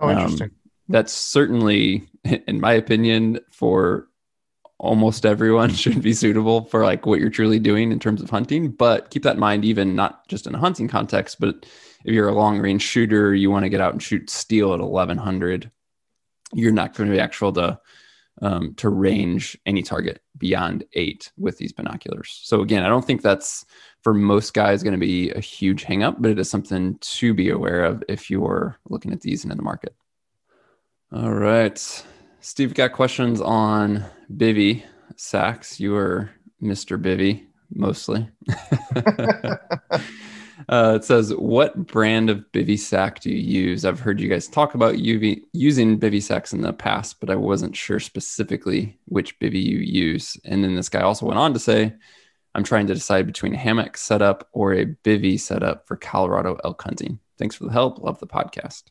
Oh, 0.00 0.10
interesting. 0.10 0.46
Um, 0.48 0.56
that's 0.88 1.12
certainly, 1.12 2.08
in 2.24 2.60
my 2.60 2.72
opinion, 2.72 3.38
for 3.50 4.08
almost 4.78 5.24
everyone 5.24 5.72
should 5.74 6.02
be 6.02 6.12
suitable 6.12 6.64
for 6.64 6.84
like 6.84 7.06
what 7.06 7.20
you're 7.20 7.30
truly 7.30 7.60
doing 7.60 7.92
in 7.92 8.00
terms 8.00 8.20
of 8.20 8.30
hunting. 8.30 8.70
But 8.70 9.10
keep 9.10 9.22
that 9.22 9.34
in 9.34 9.40
mind, 9.40 9.64
even 9.64 9.94
not 9.94 10.26
just 10.26 10.48
in 10.48 10.54
a 10.56 10.58
hunting 10.58 10.88
context, 10.88 11.38
but 11.38 11.66
if 12.06 12.14
you're 12.14 12.28
a 12.28 12.34
long 12.34 12.60
range 12.60 12.82
shooter, 12.82 13.34
you 13.34 13.50
want 13.50 13.64
to 13.64 13.68
get 13.68 13.80
out 13.80 13.92
and 13.92 14.02
shoot 14.02 14.30
steel 14.30 14.72
at 14.72 14.80
1100, 14.80 15.72
you're 16.54 16.70
not 16.70 16.94
going 16.94 17.10
to 17.10 17.14
be 17.14 17.20
actual 17.20 17.52
to 17.54 17.80
um, 18.42 18.74
to 18.74 18.90
range 18.90 19.58
any 19.64 19.82
target 19.82 20.20
beyond 20.36 20.84
eight 20.92 21.32
with 21.38 21.56
these 21.56 21.72
binoculars. 21.72 22.38
So 22.44 22.60
again, 22.60 22.84
I 22.84 22.88
don't 22.88 23.04
think 23.04 23.22
that's 23.22 23.64
for 24.02 24.12
most 24.12 24.52
guys 24.52 24.82
going 24.82 24.92
to 24.92 25.00
be 25.00 25.30
a 25.30 25.40
huge 25.40 25.84
hangup, 25.84 26.16
but 26.18 26.30
it 26.30 26.38
is 26.38 26.50
something 26.50 26.98
to 27.00 27.32
be 27.32 27.48
aware 27.48 27.84
of 27.84 28.04
if 28.08 28.30
you're 28.30 28.78
looking 28.88 29.12
at 29.12 29.22
these 29.22 29.42
and 29.42 29.50
in 29.50 29.56
the 29.56 29.64
market. 29.64 29.96
All 31.10 31.32
right, 31.32 32.04
Steve, 32.40 32.74
got 32.74 32.92
questions 32.92 33.40
on 33.40 34.04
Bivy 34.30 34.84
Sacks. 35.16 35.80
You 35.80 35.96
are 35.96 36.30
Mr. 36.62 37.00
Bivy 37.00 37.46
mostly. 37.70 38.28
Uh, 40.68 40.94
it 40.96 41.04
says, 41.04 41.34
"What 41.34 41.86
brand 41.86 42.30
of 42.30 42.44
bivy 42.52 42.78
sack 42.78 43.20
do 43.20 43.30
you 43.30 43.36
use?" 43.36 43.84
I've 43.84 44.00
heard 44.00 44.20
you 44.20 44.28
guys 44.28 44.48
talk 44.48 44.74
about 44.74 44.96
UV, 44.96 45.42
using 45.52 46.00
bivy 46.00 46.22
sacks 46.22 46.52
in 46.52 46.62
the 46.62 46.72
past, 46.72 47.20
but 47.20 47.30
I 47.30 47.36
wasn't 47.36 47.76
sure 47.76 48.00
specifically 48.00 48.98
which 49.06 49.38
bivy 49.38 49.62
you 49.62 49.78
use. 49.78 50.36
And 50.44 50.64
then 50.64 50.74
this 50.74 50.88
guy 50.88 51.00
also 51.00 51.26
went 51.26 51.38
on 51.38 51.52
to 51.52 51.58
say, 51.58 51.94
"I'm 52.54 52.64
trying 52.64 52.86
to 52.86 52.94
decide 52.94 53.26
between 53.26 53.54
a 53.54 53.58
hammock 53.58 53.96
setup 53.96 54.48
or 54.52 54.72
a 54.72 54.86
bivy 54.86 55.38
setup 55.38 55.86
for 55.86 55.96
Colorado 55.96 56.58
elk 56.64 56.82
hunting. 56.82 57.18
Thanks 57.38 57.54
for 57.54 57.64
the 57.64 57.72
help. 57.72 57.98
Love 57.98 58.18
the 58.20 58.26
podcast." 58.26 58.84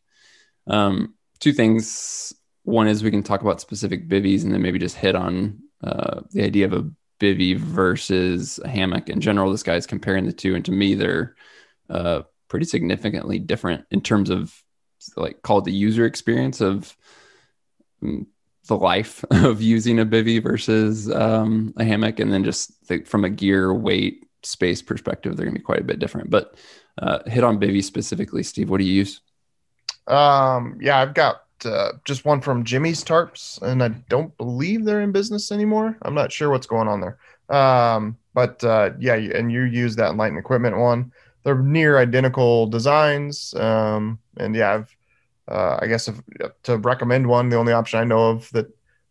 Um, 0.67 1.15
two 1.39 1.53
things. 1.53 2.33
One 2.63 2.87
is 2.87 3.03
we 3.03 3.11
can 3.11 3.23
talk 3.23 3.41
about 3.41 3.61
specific 3.61 4.07
bivvies, 4.07 4.43
and 4.43 4.53
then 4.53 4.61
maybe 4.61 4.79
just 4.79 4.97
hit 4.97 5.15
on 5.15 5.61
uh, 5.83 6.21
the 6.31 6.43
idea 6.43 6.65
of 6.65 6.73
a 6.73 6.89
bivy 7.19 7.57
versus 7.57 8.59
a 8.63 8.67
hammock 8.67 9.09
in 9.09 9.21
general. 9.21 9.51
This 9.51 9.63
guy's 9.63 9.87
comparing 9.87 10.25
the 10.25 10.33
two, 10.33 10.55
and 10.55 10.65
to 10.65 10.71
me, 10.71 10.95
they're 10.95 11.35
uh, 11.89 12.23
pretty 12.47 12.65
significantly 12.65 13.39
different 13.39 13.85
in 13.91 14.01
terms 14.01 14.29
of 14.29 14.53
like 15.15 15.41
called 15.41 15.65
the 15.65 15.71
user 15.71 16.05
experience 16.05 16.61
of 16.61 16.95
mm, 18.01 18.25
the 18.67 18.77
life 18.77 19.23
of 19.31 19.61
using 19.61 19.99
a 19.99 20.05
bivy 20.05 20.41
versus 20.41 21.11
um, 21.11 21.73
a 21.77 21.83
hammock, 21.83 22.19
and 22.19 22.31
then 22.31 22.43
just 22.43 22.71
from 23.05 23.25
a 23.25 23.29
gear 23.29 23.73
weight 23.73 24.25
space 24.43 24.81
perspective, 24.81 25.35
they're 25.35 25.45
going 25.45 25.55
to 25.55 25.59
be 25.59 25.65
quite 25.65 25.81
a 25.81 25.85
bit 25.85 25.99
different. 25.99 26.29
But 26.29 26.55
uh, 26.97 27.19
hit 27.27 27.43
on 27.43 27.59
bivy 27.59 27.83
specifically, 27.83 28.43
Steve. 28.43 28.69
What 28.69 28.79
do 28.79 28.85
you 28.85 28.93
use? 28.93 29.21
Um, 30.07 30.77
yeah, 30.81 30.99
I've 30.99 31.13
got 31.13 31.44
uh, 31.65 31.93
just 32.05 32.25
one 32.25 32.41
from 32.41 32.63
Jimmy's 32.63 33.03
Tarps, 33.03 33.61
and 33.61 33.83
I 33.83 33.89
don't 34.09 34.35
believe 34.37 34.85
they're 34.85 35.01
in 35.01 35.11
business 35.11 35.51
anymore. 35.51 35.97
I'm 36.01 36.15
not 36.15 36.31
sure 36.31 36.49
what's 36.49 36.67
going 36.67 36.87
on 36.87 37.01
there. 37.01 37.17
Um, 37.49 38.17
but 38.33 38.63
uh, 38.63 38.91
yeah, 38.99 39.15
and 39.15 39.51
you 39.51 39.63
use 39.63 39.95
that 39.95 40.11
Enlightened 40.11 40.39
Equipment 40.39 40.77
one 40.77 41.11
they're 41.45 41.55
near 41.55 41.99
identical 41.99 42.65
designs. 42.67 43.53
Um, 43.53 44.19
and 44.37 44.53
yeah, 44.53 44.73
I've 44.73 44.97
uh, 45.47 45.77
I 45.79 45.85
guess 45.85 46.07
if, 46.07 46.19
to 46.63 46.77
recommend 46.79 47.27
one, 47.27 47.49
the 47.49 47.55
only 47.55 47.71
option 47.71 47.99
I 47.99 48.03
know 48.03 48.31
of 48.31 48.49
that 48.51 48.67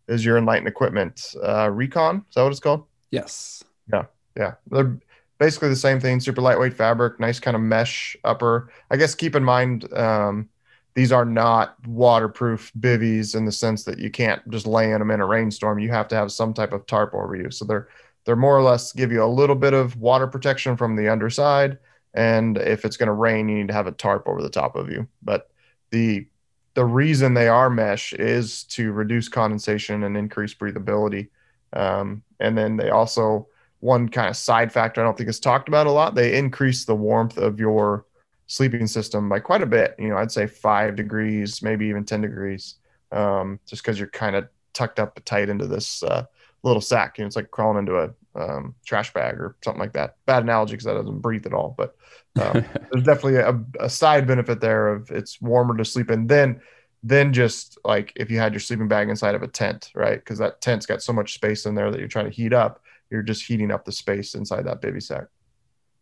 is 0.08 0.24
your 0.24 0.36
Enlighten 0.36 0.66
equipment. 0.66 1.34
Uh, 1.42 1.70
Recon, 1.70 2.24
is 2.28 2.34
that 2.34 2.42
what 2.42 2.50
it's 2.50 2.60
called? 2.60 2.84
Yes. 3.12 3.62
Yeah. 3.90 4.06
Yeah. 4.36 4.54
They're 4.68 4.98
basically 5.38 5.68
the 5.68 5.76
same 5.76 6.00
thing. 6.00 6.18
Super 6.18 6.40
lightweight 6.40 6.74
fabric, 6.74 7.20
nice 7.20 7.38
kind 7.38 7.54
of 7.54 7.62
mesh 7.62 8.16
upper. 8.24 8.68
I 8.90 8.96
guess 8.96 9.14
keep 9.14 9.36
in 9.36 9.44
mind, 9.44 9.90
um, 9.94 10.48
these 10.94 11.10
are 11.10 11.24
not 11.24 11.76
waterproof 11.86 12.72
bivvies 12.78 13.34
in 13.34 13.44
the 13.44 13.52
sense 13.52 13.84
that 13.84 13.98
you 13.98 14.10
can't 14.10 14.48
just 14.50 14.66
lay 14.66 14.92
in 14.92 15.00
them 15.00 15.10
in 15.10 15.20
a 15.20 15.26
rainstorm. 15.26 15.80
You 15.80 15.90
have 15.90 16.08
to 16.08 16.16
have 16.16 16.30
some 16.30 16.54
type 16.54 16.72
of 16.72 16.86
tarp 16.86 17.14
over 17.14 17.34
you. 17.34 17.50
So 17.50 17.64
they're 17.64 17.88
they're 18.24 18.36
more 18.36 18.56
or 18.56 18.62
less 18.62 18.92
give 18.92 19.12
you 19.12 19.22
a 19.22 19.26
little 19.26 19.56
bit 19.56 19.74
of 19.74 19.96
water 19.96 20.26
protection 20.26 20.76
from 20.76 20.96
the 20.96 21.08
underside. 21.08 21.78
And 22.14 22.56
if 22.56 22.84
it's 22.84 22.96
going 22.96 23.08
to 23.08 23.12
rain, 23.12 23.48
you 23.48 23.56
need 23.56 23.68
to 23.68 23.74
have 23.74 23.86
a 23.86 23.92
tarp 23.92 24.26
over 24.26 24.40
the 24.40 24.48
top 24.48 24.76
of 24.76 24.88
you. 24.88 25.06
But 25.22 25.50
the 25.90 26.26
the 26.74 26.84
reason 26.84 27.34
they 27.34 27.48
are 27.48 27.70
mesh 27.70 28.12
is 28.12 28.64
to 28.64 28.92
reduce 28.92 29.28
condensation 29.28 30.04
and 30.04 30.16
increase 30.16 30.54
breathability. 30.54 31.28
Um, 31.72 32.22
and 32.40 32.56
then 32.56 32.76
they 32.76 32.90
also 32.90 33.48
one 33.80 34.08
kind 34.08 34.28
of 34.28 34.36
side 34.36 34.72
factor 34.72 35.00
I 35.00 35.04
don't 35.04 35.16
think 35.16 35.28
is 35.28 35.40
talked 35.40 35.68
about 35.68 35.86
a 35.86 35.90
lot. 35.90 36.14
They 36.14 36.38
increase 36.38 36.84
the 36.84 36.94
warmth 36.94 37.36
of 37.36 37.58
your 37.58 38.06
sleeping 38.46 38.86
system 38.86 39.28
by 39.28 39.40
quite 39.40 39.62
a 39.62 39.66
bit. 39.66 39.94
You 39.98 40.08
know, 40.08 40.16
I'd 40.16 40.32
say 40.32 40.46
five 40.46 40.96
degrees, 40.96 41.62
maybe 41.62 41.86
even 41.86 42.04
ten 42.04 42.20
degrees, 42.20 42.76
um, 43.12 43.60
just 43.66 43.82
because 43.82 43.98
you're 43.98 44.08
kind 44.08 44.36
of 44.36 44.48
tucked 44.72 44.98
up 44.98 45.20
tight 45.24 45.48
into 45.48 45.66
this 45.66 46.02
uh, 46.02 46.24
little 46.62 46.82
sack. 46.82 47.18
You 47.18 47.24
know, 47.24 47.26
it's 47.26 47.36
like 47.36 47.50
crawling 47.50 47.78
into 47.78 47.98
a 47.98 48.10
um, 48.36 48.74
trash 48.84 49.12
bag 49.12 49.36
or 49.36 49.56
something 49.64 49.80
like 49.80 49.92
that. 49.92 50.16
Bad 50.26 50.42
analogy 50.42 50.72
because 50.72 50.84
that 50.84 50.94
doesn't 50.94 51.20
breathe 51.20 51.46
at 51.46 51.54
all, 51.54 51.74
but 51.76 51.96
um, 52.40 52.64
there's 52.92 53.04
definitely 53.04 53.36
a, 53.36 53.58
a, 53.80 53.88
side 53.88 54.26
benefit 54.26 54.60
there 54.60 54.88
of 54.88 55.10
it's 55.10 55.40
warmer 55.40 55.76
to 55.76 55.84
sleep 55.84 56.10
in 56.10 56.26
than 56.26 56.60
than 57.02 57.32
just 57.32 57.78
like 57.84 58.12
if 58.16 58.30
you 58.30 58.38
had 58.38 58.52
your 58.52 58.60
sleeping 58.60 58.88
bag 58.88 59.08
inside 59.08 59.34
of 59.34 59.42
a 59.42 59.48
tent, 59.48 59.90
right? 59.94 60.18
Because 60.18 60.38
that 60.38 60.60
tent's 60.60 60.86
got 60.86 61.02
so 61.02 61.12
much 61.12 61.34
space 61.34 61.66
in 61.66 61.74
there 61.74 61.90
that 61.90 61.98
you're 61.98 62.08
trying 62.08 62.24
to 62.24 62.30
heat 62.30 62.52
up. 62.52 62.82
You're 63.10 63.22
just 63.22 63.44
heating 63.44 63.70
up 63.70 63.84
the 63.84 63.92
space 63.92 64.34
inside 64.34 64.66
that 64.66 64.80
bivy 64.80 65.02
sack. 65.02 65.26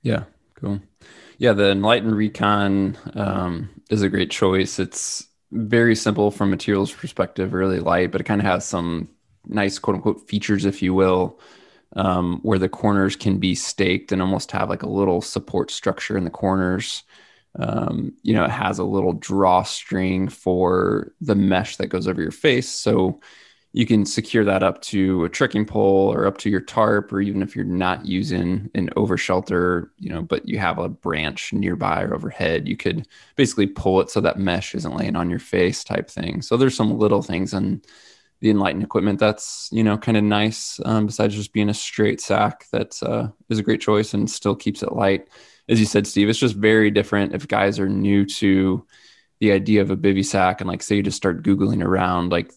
Yeah, 0.02 0.24
cool. 0.62 0.80
Yeah, 1.38 1.52
the 1.52 1.70
Enlighten 1.70 2.14
Recon 2.14 2.96
um, 3.14 3.70
is 3.90 4.02
a 4.02 4.08
great 4.08 4.30
choice. 4.30 4.78
It's 4.78 5.26
very 5.50 5.94
simple 5.96 6.30
from 6.30 6.50
materials 6.50 6.92
perspective, 6.92 7.52
really 7.52 7.80
light, 7.80 8.12
but 8.12 8.20
it 8.20 8.24
kind 8.24 8.40
of 8.40 8.46
has 8.46 8.64
some 8.64 9.08
nice 9.46 9.78
quote 9.78 9.96
unquote 9.96 10.28
features, 10.28 10.64
if 10.64 10.80
you 10.82 10.94
will, 10.94 11.40
um, 11.96 12.40
where 12.42 12.58
the 12.58 12.68
corners 12.68 13.16
can 13.16 13.38
be 13.38 13.54
staked 13.54 14.12
and 14.12 14.22
almost 14.22 14.52
have 14.52 14.70
like 14.70 14.82
a 14.82 14.88
little 14.88 15.20
support 15.20 15.70
structure 15.70 16.16
in 16.16 16.24
the 16.24 16.30
corners. 16.30 17.02
Um, 17.58 18.14
you 18.22 18.32
know, 18.32 18.44
it 18.44 18.50
has 18.50 18.78
a 18.78 18.84
little 18.84 19.12
drawstring 19.12 20.28
for 20.28 21.12
the 21.20 21.34
mesh 21.34 21.76
that 21.76 21.88
goes 21.88 22.08
over 22.08 22.22
your 22.22 22.30
face. 22.30 22.68
So 22.68 23.20
you 23.72 23.86
can 23.86 24.04
secure 24.04 24.44
that 24.44 24.62
up 24.62 24.82
to 24.82 25.24
a 25.24 25.28
trekking 25.28 25.64
pole 25.64 26.12
or 26.12 26.26
up 26.26 26.36
to 26.38 26.50
your 26.50 26.60
tarp, 26.60 27.10
or 27.12 27.20
even 27.20 27.40
if 27.40 27.56
you're 27.56 27.64
not 27.64 28.04
using 28.04 28.70
an 28.74 28.90
over 28.96 29.16
shelter, 29.16 29.90
you 29.98 30.10
know, 30.10 30.20
but 30.20 30.46
you 30.46 30.58
have 30.58 30.78
a 30.78 30.90
branch 30.90 31.52
nearby 31.54 32.02
or 32.02 32.14
overhead, 32.14 32.68
you 32.68 32.76
could 32.76 33.08
basically 33.34 33.66
pull 33.66 34.00
it 34.00 34.10
so 34.10 34.20
that 34.20 34.38
mesh 34.38 34.74
isn't 34.74 34.94
laying 34.94 35.16
on 35.16 35.30
your 35.30 35.38
face 35.38 35.84
type 35.84 36.10
thing. 36.10 36.42
So 36.42 36.56
there's 36.56 36.76
some 36.76 36.98
little 36.98 37.22
things 37.22 37.54
in 37.54 37.80
the 38.42 38.50
Enlighten 38.50 38.82
equipment 38.82 39.20
that's 39.20 39.70
you 39.72 39.84
know 39.84 39.96
kind 39.96 40.18
of 40.18 40.24
nice 40.24 40.80
um, 40.84 41.06
besides 41.06 41.34
just 41.34 41.52
being 41.52 41.68
a 41.68 41.74
straight 41.74 42.20
sack 42.20 42.66
that 42.72 43.00
uh, 43.02 43.28
is 43.48 43.60
a 43.60 43.62
great 43.62 43.80
choice 43.80 44.12
and 44.14 44.28
still 44.28 44.56
keeps 44.56 44.82
it 44.82 44.92
light 44.92 45.28
as 45.68 45.78
you 45.78 45.86
said 45.86 46.08
steve 46.08 46.28
it's 46.28 46.40
just 46.40 46.56
very 46.56 46.90
different 46.90 47.36
if 47.36 47.46
guys 47.46 47.78
are 47.78 47.88
new 47.88 48.26
to 48.26 48.84
the 49.38 49.52
idea 49.52 49.80
of 49.80 49.92
a 49.92 49.96
bivy 49.96 50.24
sack 50.24 50.60
and 50.60 50.68
like 50.68 50.82
say 50.82 50.96
you 50.96 51.04
just 51.04 51.16
start 51.16 51.44
googling 51.44 51.84
around 51.84 52.32
like 52.32 52.50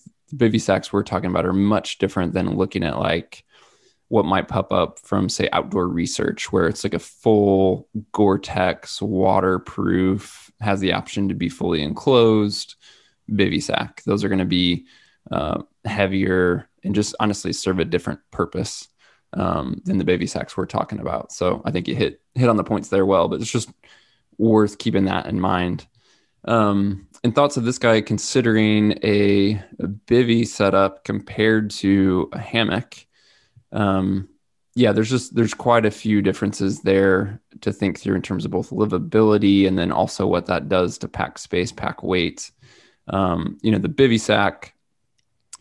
sacks 0.59 0.91
we're 0.91 1.03
talking 1.03 1.29
about 1.29 1.45
are 1.45 1.53
much 1.53 1.97
different 1.97 2.33
than 2.33 2.55
looking 2.55 2.83
at 2.83 2.99
like 2.99 3.43
what 4.07 4.25
might 4.25 4.47
pop 4.47 4.71
up 4.71 4.99
from 4.99 5.29
say 5.29 5.49
outdoor 5.51 5.87
research 5.87 6.51
where 6.51 6.67
it's 6.67 6.83
like 6.83 6.93
a 6.93 6.99
full 6.99 7.87
gore-tex 8.11 9.01
waterproof 9.01 10.51
has 10.61 10.79
the 10.79 10.93
option 10.93 11.27
to 11.27 11.35
be 11.35 11.49
fully 11.49 11.81
enclosed 11.81 12.75
bivy 13.31 13.61
sack 13.61 14.03
those 14.05 14.23
are 14.23 14.29
going 14.29 14.39
to 14.39 14.45
be 14.45 14.85
uh, 15.31 15.61
heavier 15.85 16.69
and 16.83 16.95
just 16.95 17.15
honestly 17.19 17.51
serve 17.51 17.79
a 17.79 17.85
different 17.85 18.19
purpose 18.31 18.87
um, 19.33 19.81
than 19.85 19.97
the 19.97 20.05
bivy 20.05 20.29
sacks 20.29 20.55
we're 20.55 20.65
talking 20.65 20.99
about. 20.99 21.31
So 21.31 21.61
I 21.65 21.71
think 21.71 21.87
you 21.87 21.95
hit 21.95 22.21
hit 22.35 22.49
on 22.49 22.57
the 22.57 22.63
points 22.63 22.89
there 22.89 23.05
well, 23.05 23.27
but 23.27 23.41
it's 23.41 23.51
just 23.51 23.69
worth 24.37 24.77
keeping 24.77 25.05
that 25.05 25.25
in 25.25 25.39
mind. 25.39 25.87
Um, 26.45 27.07
and 27.23 27.33
thoughts 27.33 27.57
of 27.57 27.65
this 27.65 27.79
guy 27.79 28.01
considering 28.01 28.99
a, 29.03 29.53
a 29.79 29.87
bivy 29.87 30.45
setup 30.47 31.03
compared 31.03 31.71
to 31.71 32.29
a 32.33 32.39
hammock. 32.39 33.05
Um, 33.71 34.29
yeah, 34.75 34.91
there's 34.91 35.09
just 35.09 35.33
there's 35.33 35.53
quite 35.53 35.85
a 35.85 35.91
few 35.91 36.21
differences 36.21 36.81
there 36.81 37.41
to 37.61 37.71
think 37.71 37.99
through 37.99 38.15
in 38.15 38.21
terms 38.21 38.45
of 38.45 38.51
both 38.51 38.69
livability 38.69 39.67
and 39.67 39.77
then 39.77 39.91
also 39.91 40.27
what 40.27 40.45
that 40.47 40.69
does 40.69 40.97
to 40.99 41.07
pack 41.07 41.37
space, 41.39 41.71
pack 41.71 42.03
weight. 42.03 42.51
Um, 43.07 43.57
you 43.61 43.71
know, 43.71 43.79
the 43.79 43.89
bivy 43.89 44.19
sack 44.19 44.75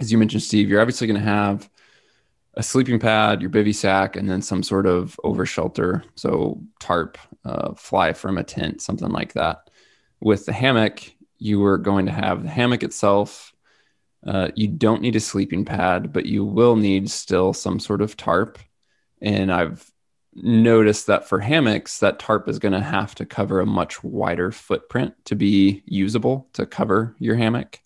as 0.01 0.11
you 0.11 0.19
mentioned, 0.19 0.43
Steve, 0.43 0.69
you're 0.69 0.81
obviously 0.81 1.07
going 1.07 1.21
to 1.21 1.27
have 1.27 1.69
a 2.55 2.63
sleeping 2.63 2.99
pad, 2.99 3.41
your 3.41 3.51
bivy 3.51 3.75
sack, 3.75 4.17
and 4.17 4.29
then 4.29 4.43
some 4.43 4.63
sort 4.63 4.87
of 4.87 5.19
over 5.25 5.47
shelter. 5.47 6.05
So 6.15 6.61
tarp, 6.81 7.19
uh, 7.45 7.75
fly 7.75 8.13
from 8.13 8.39
a 8.39 8.45
tent, 8.45 8.83
something 8.83 9.11
like 9.11 9.33
that. 9.35 9.71
With 10.25 10.47
the 10.47 10.55
hammock, 10.55 11.13
you 11.37 11.63
are 11.67 11.77
going 11.77 12.07
to 12.07 12.13
have 12.13 12.45
the 12.45 12.49
hammock 12.49 12.83
itself. 12.83 13.53
Uh, 14.27 14.49
you 14.57 14.69
don't 14.69 15.03
need 15.03 15.17
a 15.17 15.21
sleeping 15.21 15.67
pad, 15.67 16.15
but 16.15 16.25
you 16.25 16.47
will 16.47 16.77
need 16.77 17.11
still 17.11 17.53
some 17.53 17.79
sort 17.79 18.01
of 18.01 18.17
tarp. 18.17 18.59
And 19.21 19.53
I've 19.53 19.85
noticed 20.35 21.09
that 21.09 21.29
for 21.29 21.41
hammocks, 21.41 21.99
that 21.99 22.21
tarp 22.21 22.49
is 22.49 22.59
going 22.59 22.73
to 22.73 22.81
have 22.81 23.15
to 23.17 23.27
cover 23.27 23.61
a 23.61 23.67
much 23.67 24.03
wider 24.03 24.51
footprint 24.51 25.13
to 25.27 25.37
be 25.37 25.83
usable 25.85 26.49
to 26.55 26.65
cover 26.65 27.15
your 27.19 27.37
hammock. 27.37 27.83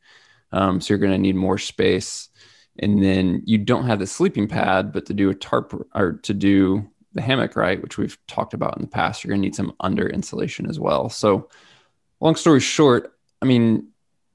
Um, 0.52 0.80
so 0.80 0.94
you're 0.94 0.98
going 0.98 1.10
to 1.10 1.18
need 1.18 1.34
more 1.34 1.58
space. 1.58 2.28
And 2.78 3.02
then 3.02 3.42
you 3.46 3.58
don't 3.58 3.86
have 3.86 3.98
the 3.98 4.06
sleeping 4.06 4.46
pad, 4.46 4.92
but 4.92 5.06
to 5.06 5.12
do 5.12 5.28
a 5.30 5.34
tarp 5.34 5.74
or 5.92 6.12
to 6.22 6.34
do 6.34 6.88
the 7.14 7.20
hammock, 7.20 7.56
right, 7.56 7.82
which 7.82 7.98
we've 7.98 8.16
talked 8.28 8.54
about 8.54 8.76
in 8.76 8.82
the 8.82 8.88
past, 8.88 9.24
you're 9.24 9.30
going 9.30 9.42
to 9.42 9.48
need 9.48 9.56
some 9.56 9.74
under 9.80 10.08
insulation 10.08 10.70
as 10.70 10.78
well. 10.78 11.08
So, 11.08 11.48
long 12.20 12.36
story 12.36 12.60
short, 12.60 13.12
I 13.40 13.46
mean, 13.46 13.88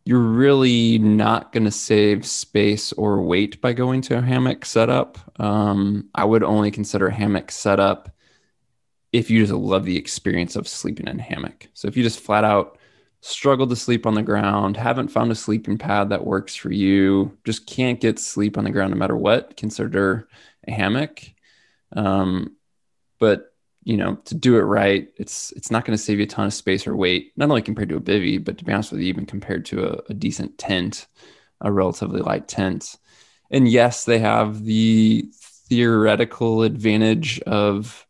you're 0.06 0.20
really 0.20 1.00
not 1.00 1.52
going 1.54 1.64
to 1.64 1.72
save 1.72 2.26
space 2.26 2.92
or 2.94 3.22
weight 3.22 3.62
by 3.62 3.74
going 3.74 4.02
to 4.02 4.18
a 4.18 4.22
hammock 4.22 4.66
setup. 4.66 5.18
Um, 5.40 6.10
I 6.14 6.26
would 6.26 6.44
only 6.44 6.72
consider 6.72 7.10
hammock 7.10 7.52
setup 7.52 8.10
if 9.14 9.30
you 9.30 9.40
just 9.40 9.54
love 9.54 9.86
the 9.86 9.98
experience 9.98 10.56
of 10.56 10.68
sleeping 10.68 11.08
in 11.08 11.20
a 11.20 11.24
hammock. 11.24 11.70
So 11.74 11.88
if 11.88 11.96
you 11.96 12.04
just 12.04 12.20
flat 12.20 12.44
out 12.44 12.78
struggle 13.22 13.68
to 13.68 13.76
sleep 13.76 14.06
on 14.06 14.16
the 14.16 14.22
ground, 14.24 14.76
haven't 14.76 15.08
found 15.08 15.32
a 15.32 15.36
sleeping 15.36 15.78
pad 15.78 16.10
that 16.10 16.26
works 16.26 16.56
for 16.56 16.72
you, 16.72 17.38
just 17.46 17.66
can't 17.66 18.02
get 18.02 18.20
sleep 18.20 18.58
on 18.58 18.66
the 18.66 18.72
ground 18.72 18.92
no 18.92 18.98
matter 18.98 19.16
what, 19.16 19.56
consider 19.56 20.28
a 20.68 20.72
hammock. 20.72 21.22
Um, 21.96 22.58
but 23.20 23.53
you 23.84 23.98
know, 23.98 24.16
to 24.26 24.36
do 24.36 24.58
it 24.58 24.62
right, 24.62 25.10
it's 25.18 25.52
it's 25.52 25.70
not 25.70 25.86
going 25.86 25.98
to 25.98 26.04
save 26.04 26.18
you 26.18 26.24
a 26.24 26.28
ton 26.28 26.46
of 26.46 26.54
space 26.54 26.88
or 26.88 26.96
weight, 26.96 27.34
not 27.36 27.50
only 27.50 27.62
compared 27.62 27.90
to 27.90 27.98
a 27.98 28.02
bivy, 28.02 28.44
but 28.44 28.58
to 28.58 28.66
be 28.66 28.72
honest 28.72 28.92
with 28.92 29.02
you, 29.02 29.08
even 29.08 29.26
compared 29.26 29.66
to 29.66 29.86
a, 29.86 30.02
a 30.10 30.14
decent 30.14 30.58
tent, 30.58 31.08
a 31.62 31.72
relatively 31.72 32.22
light 32.22 32.48
tent. 32.48 32.96
And 33.52 33.68
yes, 33.68 34.06
they 34.06 34.20
have 34.20 34.64
the 34.64 35.30
theoretical 35.68 36.64
advantage 36.64 37.40
of 37.42 38.06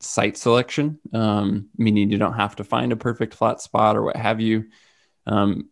site 0.00 0.36
selection, 0.36 0.98
um, 1.12 1.68
meaning 1.76 2.10
you 2.10 2.18
don't 2.18 2.34
have 2.34 2.56
to 2.56 2.64
find 2.64 2.92
a 2.92 2.96
perfect 2.96 3.34
flat 3.34 3.60
spot 3.60 3.96
or 3.96 4.02
what 4.02 4.16
have 4.16 4.40
you. 4.40 4.66
Um, 5.26 5.68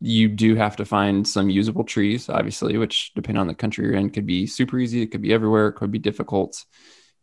you 0.00 0.28
do 0.28 0.56
have 0.56 0.76
to 0.76 0.84
find 0.84 1.26
some 1.26 1.48
usable 1.48 1.84
trees, 1.84 2.28
obviously, 2.28 2.76
which 2.76 3.12
depending 3.14 3.40
on 3.40 3.46
the 3.46 3.54
country 3.54 3.86
you're 3.86 3.94
in 3.94 4.10
could 4.10 4.26
be 4.26 4.46
super 4.46 4.78
easy. 4.78 5.02
It 5.02 5.06
could 5.06 5.22
be 5.22 5.32
everywhere. 5.32 5.68
It 5.68 5.74
could 5.74 5.90
be 5.90 5.98
difficult. 5.98 6.64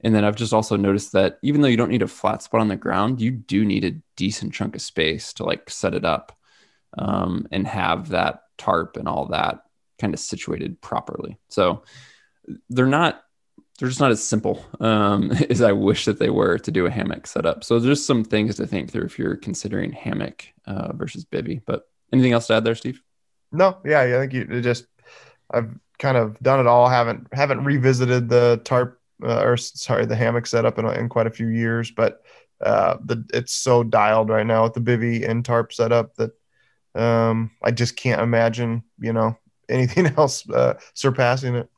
And 0.03 0.13
then 0.13 0.25
I've 0.25 0.35
just 0.35 0.53
also 0.53 0.75
noticed 0.75 1.13
that 1.13 1.39
even 1.41 1.61
though 1.61 1.67
you 1.67 1.77
don't 1.77 1.89
need 1.89 2.01
a 2.01 2.07
flat 2.07 2.43
spot 2.43 2.61
on 2.61 2.67
the 2.67 2.75
ground, 2.75 3.21
you 3.21 3.31
do 3.31 3.63
need 3.63 3.85
a 3.85 3.95
decent 4.15 4.53
chunk 4.53 4.75
of 4.75 4.81
space 4.81 5.33
to 5.33 5.45
like 5.45 5.69
set 5.69 5.93
it 5.93 6.03
up 6.03 6.37
um, 6.97 7.47
and 7.51 7.65
have 7.65 8.09
that 8.09 8.43
tarp 8.57 8.97
and 8.97 9.07
all 9.07 9.27
that 9.27 9.63
kind 9.99 10.13
of 10.13 10.19
situated 10.19 10.81
properly. 10.81 11.37
So 11.49 11.83
they're 12.69 12.85
not 12.85 13.23
they're 13.79 13.87
just 13.87 14.01
not 14.01 14.11
as 14.11 14.23
simple 14.23 14.63
um, 14.79 15.31
as 15.49 15.61
I 15.61 15.71
wish 15.71 16.05
that 16.05 16.19
they 16.19 16.29
were 16.29 16.59
to 16.59 16.71
do 16.71 16.85
a 16.85 16.91
hammock 16.91 17.25
setup. 17.25 17.63
So 17.63 17.79
there's 17.79 18.05
some 18.05 18.23
things 18.23 18.55
to 18.57 18.67
think 18.67 18.91
through 18.91 19.05
if 19.05 19.17
you're 19.17 19.35
considering 19.35 19.91
hammock 19.91 20.45
uh, 20.67 20.93
versus 20.93 21.25
bivy. 21.25 21.61
But 21.65 21.87
anything 22.11 22.33
else 22.33 22.47
to 22.47 22.55
add 22.55 22.65
there, 22.65 22.75
Steve? 22.75 23.01
No, 23.51 23.77
yeah, 23.85 24.01
I 24.01 24.11
think 24.11 24.33
you 24.33 24.61
just 24.61 24.85
I've 25.51 25.71
kind 25.99 26.17
of 26.17 26.39
done 26.39 26.59
it 26.59 26.67
all. 26.67 26.89
haven't 26.89 27.27
haven't 27.31 27.63
revisited 27.63 28.29
the 28.29 28.61
tarp 28.63 28.99
uh, 29.23 29.41
or 29.43 29.57
sorry 29.57 30.05
the 30.05 30.15
hammock 30.15 30.47
setup 30.47 30.79
in, 30.79 30.85
in 30.87 31.09
quite 31.09 31.27
a 31.27 31.31
few 31.31 31.47
years, 31.47 31.91
but 31.91 32.21
uh, 32.61 32.97
the 33.05 33.25
it's 33.33 33.53
so 33.53 33.83
dialed 33.83 34.29
right 34.29 34.45
now 34.45 34.63
with 34.63 34.73
the 34.73 34.81
bivy 34.81 35.27
and 35.27 35.45
tarp 35.45 35.73
setup 35.73 36.15
that 36.15 36.31
Um, 36.95 37.51
I 37.63 37.71
just 37.71 37.95
can't 37.95 38.21
imagine, 38.21 38.83
you 38.99 39.13
know, 39.13 39.37
anything 39.69 40.07
else 40.17 40.49
uh, 40.49 40.75
surpassing 40.93 41.55
it. 41.55 41.69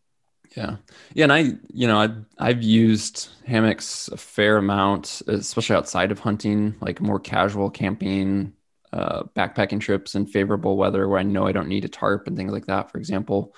Yeah. 0.56 0.78
Yeah. 1.14 1.26
And 1.26 1.34
I, 1.34 1.40
you 1.74 1.88
know, 1.88 2.00
I, 2.00 2.10
I've 2.40 2.64
used 2.64 3.30
hammocks 3.46 4.08
a 4.10 4.18
fair 4.18 4.58
amount, 4.58 5.22
especially 5.28 5.76
outside 5.76 6.12
of 6.12 6.20
hunting, 6.20 6.76
like 6.82 7.02
more 7.02 7.20
casual 7.20 7.70
camping, 7.70 8.54
uh, 8.94 9.24
backpacking 9.36 9.82
trips 9.82 10.16
in 10.16 10.26
favorable 10.26 10.78
weather 10.78 11.08
where 11.10 11.20
I 11.20 11.24
know 11.24 11.46
I 11.48 11.52
don't 11.52 11.68
need 11.68 11.84
a 11.86 11.90
tarp 11.90 12.28
and 12.28 12.38
things 12.38 12.54
like 12.54 12.68
that, 12.68 12.92
for 12.92 12.98
example. 12.98 13.54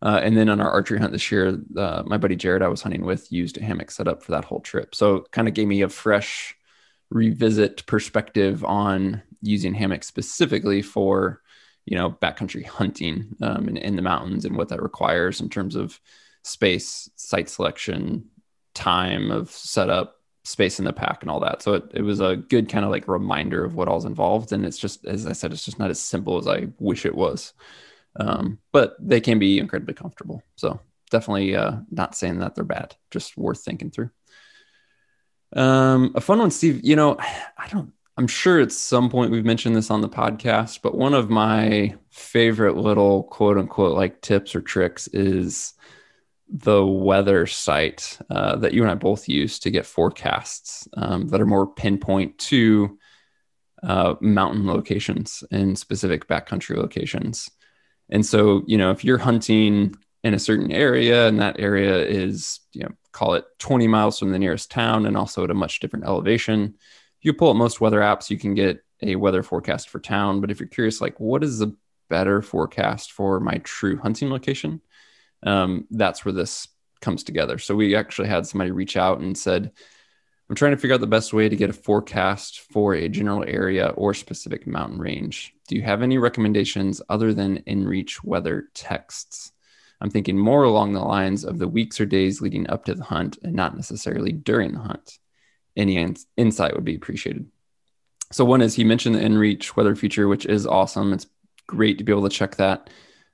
Uh, 0.00 0.20
and 0.22 0.36
then 0.36 0.48
on 0.48 0.60
our 0.60 0.70
archery 0.70 0.98
hunt 0.98 1.12
this 1.12 1.30
year, 1.32 1.58
uh, 1.76 2.02
my 2.06 2.16
buddy 2.16 2.36
Jared 2.36 2.62
I 2.62 2.68
was 2.68 2.82
hunting 2.82 3.04
with 3.04 3.32
used 3.32 3.58
a 3.58 3.64
hammock 3.64 3.90
setup 3.90 4.22
for 4.22 4.32
that 4.32 4.44
whole 4.44 4.60
trip. 4.60 4.94
So 4.94 5.26
kind 5.32 5.48
of 5.48 5.54
gave 5.54 5.66
me 5.66 5.82
a 5.82 5.88
fresh 5.88 6.54
revisit 7.10 7.84
perspective 7.86 8.64
on 8.64 9.22
using 9.42 9.74
hammocks 9.74 10.06
specifically 10.06 10.82
for, 10.82 11.42
you 11.84 11.96
know, 11.96 12.10
backcountry 12.10 12.64
hunting 12.66 13.34
um, 13.42 13.68
in, 13.68 13.76
in 13.76 13.96
the 13.96 14.02
mountains 14.02 14.44
and 14.44 14.56
what 14.56 14.68
that 14.68 14.82
requires 14.82 15.40
in 15.40 15.48
terms 15.48 15.74
of 15.74 15.98
space, 16.44 17.10
site 17.16 17.48
selection, 17.48 18.28
time 18.74 19.30
of 19.30 19.50
setup, 19.50 20.16
space 20.44 20.78
in 20.78 20.84
the 20.84 20.92
pack, 20.92 21.22
and 21.22 21.30
all 21.30 21.40
that. 21.40 21.62
So 21.62 21.74
it, 21.74 21.90
it 21.94 22.02
was 22.02 22.20
a 22.20 22.36
good 22.36 22.68
kind 22.68 22.84
of 22.84 22.90
like 22.90 23.08
reminder 23.08 23.64
of 23.64 23.74
what 23.74 23.88
all's 23.88 24.04
involved. 24.04 24.52
And 24.52 24.64
it's 24.64 24.78
just, 24.78 25.04
as 25.04 25.26
I 25.26 25.32
said, 25.32 25.52
it's 25.52 25.64
just 25.64 25.78
not 25.78 25.90
as 25.90 26.00
simple 26.00 26.38
as 26.38 26.46
I 26.46 26.68
wish 26.78 27.04
it 27.04 27.14
was. 27.14 27.52
Um, 28.16 28.58
but 28.72 28.96
they 29.00 29.20
can 29.20 29.38
be 29.38 29.58
incredibly 29.58 29.94
comfortable. 29.94 30.42
So 30.56 30.80
definitely 31.10 31.54
uh, 31.54 31.76
not 31.90 32.14
saying 32.14 32.40
that 32.40 32.54
they're 32.54 32.64
bad, 32.64 32.96
just 33.10 33.36
worth 33.36 33.62
thinking 33.62 33.90
through. 33.90 34.10
Um, 35.54 36.12
a 36.14 36.20
fun 36.20 36.38
one, 36.38 36.50
Steve. 36.50 36.80
You 36.84 36.96
know, 36.96 37.16
I 37.18 37.68
don't. 37.70 37.92
I'm 38.16 38.26
sure 38.26 38.58
at 38.58 38.72
some 38.72 39.10
point 39.10 39.30
we've 39.30 39.44
mentioned 39.44 39.76
this 39.76 39.92
on 39.92 40.00
the 40.00 40.08
podcast, 40.08 40.80
but 40.82 40.96
one 40.96 41.14
of 41.14 41.30
my 41.30 41.94
favorite 42.10 42.76
little 42.76 43.22
quote 43.22 43.56
unquote 43.56 43.94
like 43.94 44.20
tips 44.20 44.56
or 44.56 44.60
tricks 44.60 45.06
is 45.08 45.74
the 46.48 46.84
weather 46.84 47.46
site 47.46 48.18
uh, 48.28 48.56
that 48.56 48.72
you 48.72 48.82
and 48.82 48.90
I 48.90 48.94
both 48.94 49.28
use 49.28 49.60
to 49.60 49.70
get 49.70 49.86
forecasts 49.86 50.88
um, 50.96 51.28
that 51.28 51.40
are 51.40 51.46
more 51.46 51.66
pinpoint 51.66 52.38
to 52.38 52.98
uh, 53.84 54.16
mountain 54.20 54.66
locations 54.66 55.44
and 55.52 55.78
specific 55.78 56.26
backcountry 56.26 56.76
locations. 56.76 57.48
And 58.10 58.24
so, 58.24 58.62
you 58.66 58.78
know, 58.78 58.90
if 58.90 59.04
you're 59.04 59.18
hunting 59.18 59.94
in 60.24 60.34
a 60.34 60.38
certain 60.38 60.72
area 60.72 61.28
and 61.28 61.40
that 61.40 61.60
area 61.60 61.98
is, 61.98 62.60
you 62.72 62.82
know, 62.82 62.90
call 63.12 63.34
it 63.34 63.44
20 63.58 63.86
miles 63.86 64.18
from 64.18 64.32
the 64.32 64.38
nearest 64.38 64.70
town 64.70 65.06
and 65.06 65.16
also 65.16 65.44
at 65.44 65.50
a 65.50 65.54
much 65.54 65.80
different 65.80 66.04
elevation, 66.04 66.76
you 67.20 67.32
pull 67.32 67.50
up 67.50 67.56
most 67.56 67.80
weather 67.80 68.00
apps, 68.00 68.30
you 68.30 68.38
can 68.38 68.54
get 68.54 68.82
a 69.02 69.16
weather 69.16 69.42
forecast 69.42 69.88
for 69.88 70.00
town. 70.00 70.40
But 70.40 70.50
if 70.50 70.60
you're 70.60 70.68
curious, 70.68 71.00
like, 71.00 71.18
what 71.20 71.44
is 71.44 71.58
the 71.58 71.76
better 72.08 72.42
forecast 72.42 73.12
for 73.12 73.40
my 73.40 73.60
true 73.64 73.96
hunting 73.98 74.30
location? 74.30 74.80
um, 75.42 75.86
that's 75.90 76.24
where 76.24 76.32
this 76.32 76.68
comes 77.00 77.22
together. 77.22 77.58
So 77.58 77.74
we 77.74 77.94
actually 77.94 78.28
had 78.28 78.46
somebody 78.46 78.70
reach 78.70 78.96
out 78.96 79.20
and 79.20 79.36
said, 79.36 79.72
I'm 80.48 80.56
trying 80.56 80.72
to 80.72 80.78
figure 80.78 80.94
out 80.94 81.00
the 81.00 81.06
best 81.06 81.34
way 81.34 81.48
to 81.48 81.56
get 81.56 81.68
a 81.68 81.74
forecast 81.74 82.60
for 82.60 82.94
a 82.94 83.08
general 83.08 83.44
area 83.46 83.88
or 83.88 84.14
specific 84.14 84.66
mountain 84.66 84.98
range. 84.98 85.54
Do 85.68 85.76
you 85.76 85.82
have 85.82 86.00
any 86.00 86.16
recommendations 86.16 87.02
other 87.10 87.34
than 87.34 87.62
InReach 87.64 88.24
weather 88.24 88.68
texts? 88.72 89.52
I'm 90.00 90.08
thinking 90.08 90.38
more 90.38 90.62
along 90.62 90.94
the 90.94 91.00
lines 91.00 91.44
of 91.44 91.58
the 91.58 91.68
weeks 91.68 92.00
or 92.00 92.06
days 92.06 92.40
leading 92.40 92.68
up 92.70 92.86
to 92.86 92.94
the 92.94 93.04
hunt 93.04 93.36
and 93.42 93.52
not 93.52 93.76
necessarily 93.76 94.32
during 94.32 94.72
the 94.72 94.78
hunt. 94.78 95.18
Any 95.76 95.98
in- 95.98 96.16
insight 96.38 96.74
would 96.74 96.84
be 96.84 96.94
appreciated. 96.94 97.46
So, 98.32 98.44
one 98.44 98.62
is 98.62 98.74
he 98.74 98.84
mentioned 98.84 99.16
the 99.16 99.20
InReach 99.20 99.76
weather 99.76 99.96
feature, 99.96 100.28
which 100.28 100.46
is 100.46 100.66
awesome. 100.66 101.12
It's 101.12 101.26
great 101.66 101.98
to 101.98 102.04
be 102.04 102.12
able 102.12 102.28
to 102.28 102.34
check 102.34 102.56
that 102.56 102.88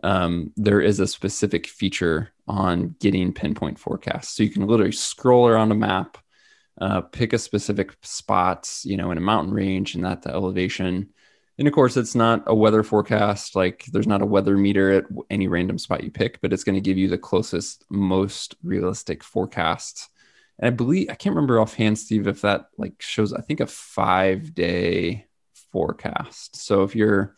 um, 0.04 0.54
there 0.56 0.82
is 0.82 1.00
a 1.00 1.08
specific 1.08 1.66
feature 1.66 2.30
on 2.48 2.96
getting 3.00 3.34
pinpoint 3.34 3.80
forecasts. 3.80 4.36
So 4.36 4.44
you 4.44 4.52
can 4.52 4.68
literally 4.68 4.92
scroll 4.92 5.48
around 5.48 5.72
a 5.72 5.76
map 5.76 6.20
uh, 6.80 7.02
pick 7.02 7.34
a 7.34 7.38
specific 7.38 7.96
spot, 8.02 8.70
you 8.84 8.98
know, 8.98 9.12
in 9.12 9.18
a 9.18 9.22
mountain 9.22 9.54
range 9.54 9.96
and 9.96 10.06
that 10.06 10.22
the 10.22 10.30
elevation. 10.30 11.10
And 11.58 11.67
of 11.67 11.74
course, 11.74 11.98
it's 11.98 12.15
not 12.15 12.43
a 12.46 12.54
weather 12.54 12.84
forecast. 12.84 13.56
Like 13.56 13.86
there's 13.91 14.08
not 14.08 14.22
a 14.22 14.28
weather 14.28 14.58
meter 14.58 14.91
at 14.91 15.06
any 15.30 15.48
random 15.48 15.78
spot 15.78 16.04
you 16.04 16.12
pick, 16.12 16.39
but 16.41 16.54
it's 16.54 16.63
going 16.63 16.76
to 16.76 16.82
give 16.82 16.98
you 16.98 17.08
the 17.08 17.17
closest, 17.17 17.84
most 17.89 18.56
realistic 18.63 19.24
forecast. 19.24 20.10
And 20.60 20.67
I 20.67 20.70
believe 20.72 21.10
I 21.10 21.15
can't 21.15 21.36
remember 21.36 21.60
offhand, 21.60 21.98
Steve, 21.98 22.28
if 22.28 22.41
that 22.41 22.67
like 22.78 23.02
shows. 23.02 23.34
I 23.34 23.41
think 23.41 23.60
a 23.60 23.67
five 23.67 24.54
day 24.54 25.26
forecast. 25.72 26.56
So 26.56 26.84
if 26.84 26.96
you're, 26.96 27.36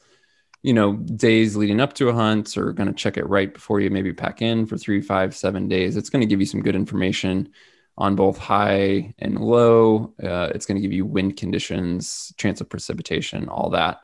you 0.63 0.73
know, 0.73 0.93
days 0.93 1.55
leading 1.55 1.79
up 1.79 1.93
to 1.93 2.09
a 2.09 2.13
hunt 2.13 2.57
or 2.57 2.73
going 2.73 2.89
to 2.89 2.95
check 2.95 3.15
it 3.15 3.27
right 3.27 3.53
before 3.53 3.79
you 3.79 3.89
maybe 3.89 4.11
pack 4.11 4.41
in 4.41 4.65
for 4.65 4.77
three, 4.77 5.01
five, 5.01 5.33
seven 5.33 5.69
days, 5.69 5.95
it's 5.95 6.09
going 6.09 6.21
to 6.21 6.27
give 6.27 6.41
you 6.41 6.45
some 6.45 6.61
good 6.61 6.75
information 6.75 7.49
on 7.97 8.15
both 8.15 8.37
high 8.37 9.13
and 9.19 9.39
low. 9.39 10.13
Uh, 10.21 10.49
it's 10.53 10.65
going 10.65 10.75
to 10.75 10.81
give 10.81 10.93
you 10.93 11.05
wind 11.05 11.37
conditions, 11.37 12.33
chance 12.37 12.59
of 12.59 12.69
precipitation, 12.69 13.47
all 13.47 13.69
that. 13.69 14.01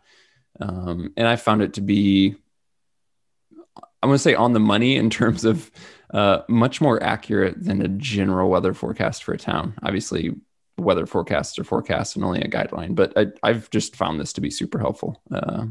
Um, 0.60 1.14
and 1.18 1.28
I 1.28 1.36
found 1.36 1.62
it 1.62 1.74
to 1.74 1.82
be, 1.82 2.36
I'm 4.02 4.10
going 4.10 4.16
to 4.16 4.20
say 4.20 4.36
on 4.36 4.54
the 4.54 4.60
money 4.60 4.96
in 4.96 5.10
terms 5.10 5.46
of 5.46 5.72
uh, 6.14 6.42
much 6.48 6.82
more 6.82 7.02
accurate 7.02 7.64
than 7.64 7.82
a 7.82 7.88
general 7.88 8.50
weather 8.50 8.74
forecast 8.74 9.24
for 9.24 9.34
a 9.34 9.38
town. 9.38 9.74
Obviously, 9.84 10.36
weather 10.78 11.06
forecasts 11.06 11.58
are 11.60 11.64
forecasts 11.64 12.16
and 12.16 12.24
only 12.24 12.42
a 12.42 12.48
guideline, 12.48 12.96
but 12.96 13.14
I, 13.44 13.48
have 13.48 13.70
just 13.70 13.96
found 13.96 14.20
this 14.20 14.34
to 14.34 14.42
be 14.42 14.50
super 14.50 14.80
helpful. 14.80 15.22
Uh, 15.32 15.66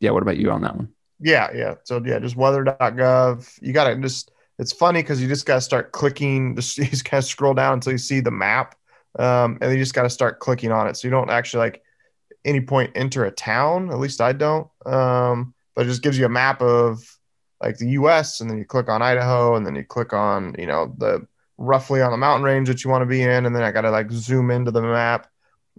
yeah. 0.00 0.10
What 0.10 0.22
about 0.22 0.36
you 0.36 0.50
on 0.50 0.62
that 0.62 0.76
one? 0.76 0.88
Yeah. 1.20 1.50
Yeah. 1.54 1.74
So, 1.84 2.02
yeah, 2.04 2.18
just 2.18 2.36
weather.gov. 2.36 3.58
You 3.60 3.72
got 3.72 3.88
to 3.88 3.96
just, 3.96 4.30
it's 4.58 4.72
funny 4.72 5.02
because 5.02 5.20
you 5.20 5.28
just 5.28 5.46
got 5.46 5.56
to 5.56 5.60
start 5.60 5.92
clicking. 5.92 6.56
Just 6.56 6.78
you 6.78 6.86
just 6.86 7.04
kind 7.04 7.18
of 7.18 7.24
scroll 7.24 7.54
down 7.54 7.74
until 7.74 7.92
you 7.92 7.98
see 7.98 8.20
the 8.20 8.30
map, 8.30 8.74
um, 9.18 9.58
and 9.60 9.72
you 9.72 9.78
just 9.78 9.94
got 9.94 10.02
to 10.02 10.10
start 10.10 10.40
clicking 10.40 10.72
on 10.72 10.88
it. 10.88 10.96
So 10.96 11.06
you 11.06 11.12
don't 11.12 11.30
actually 11.30 11.60
like 11.60 11.82
any 12.48 12.60
point 12.60 12.92
enter 12.94 13.24
a 13.24 13.30
town. 13.30 13.90
At 13.90 13.98
least 13.98 14.20
I 14.20 14.32
don't. 14.32 14.68
Um, 14.86 15.54
but 15.74 15.86
it 15.86 15.88
just 15.88 16.02
gives 16.02 16.18
you 16.18 16.26
a 16.26 16.30
map 16.30 16.62
of 16.62 17.18
like 17.60 17.78
the 17.78 17.90
U.S. 17.90 18.40
and 18.40 18.50
then 18.50 18.58
you 18.58 18.64
click 18.64 18.88
on 18.88 19.02
Idaho, 19.02 19.54
and 19.54 19.66
then 19.66 19.74
you 19.74 19.84
click 19.84 20.12
on 20.12 20.54
you 20.58 20.66
know 20.66 20.94
the 20.98 21.26
roughly 21.58 22.00
on 22.00 22.10
the 22.10 22.16
mountain 22.16 22.44
range 22.44 22.68
that 22.68 22.82
you 22.82 22.90
want 22.90 23.02
to 23.02 23.06
be 23.06 23.22
in, 23.22 23.46
and 23.46 23.54
then 23.54 23.62
I 23.62 23.70
got 23.70 23.82
to 23.82 23.90
like 23.90 24.10
zoom 24.10 24.50
into 24.50 24.70
the 24.70 24.82
map 24.82 25.28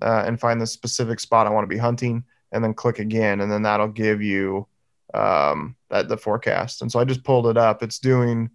uh, 0.01 0.23
and 0.25 0.39
find 0.39 0.61
the 0.61 0.67
specific 0.67 1.19
spot 1.19 1.47
I 1.47 1.51
want 1.51 1.63
to 1.63 1.73
be 1.73 1.77
hunting, 1.77 2.23
and 2.51 2.63
then 2.63 2.73
click 2.73 2.99
again, 2.99 3.41
and 3.41 3.51
then 3.51 3.63
that'll 3.63 3.87
give 3.87 4.21
you 4.21 4.67
um, 5.13 5.75
that 5.89 6.07
the 6.07 6.17
forecast. 6.17 6.81
And 6.81 6.91
so 6.91 6.99
I 6.99 7.05
just 7.05 7.23
pulled 7.23 7.47
it 7.47 7.57
up. 7.57 7.81
It's 7.81 7.99
doing 7.99 8.51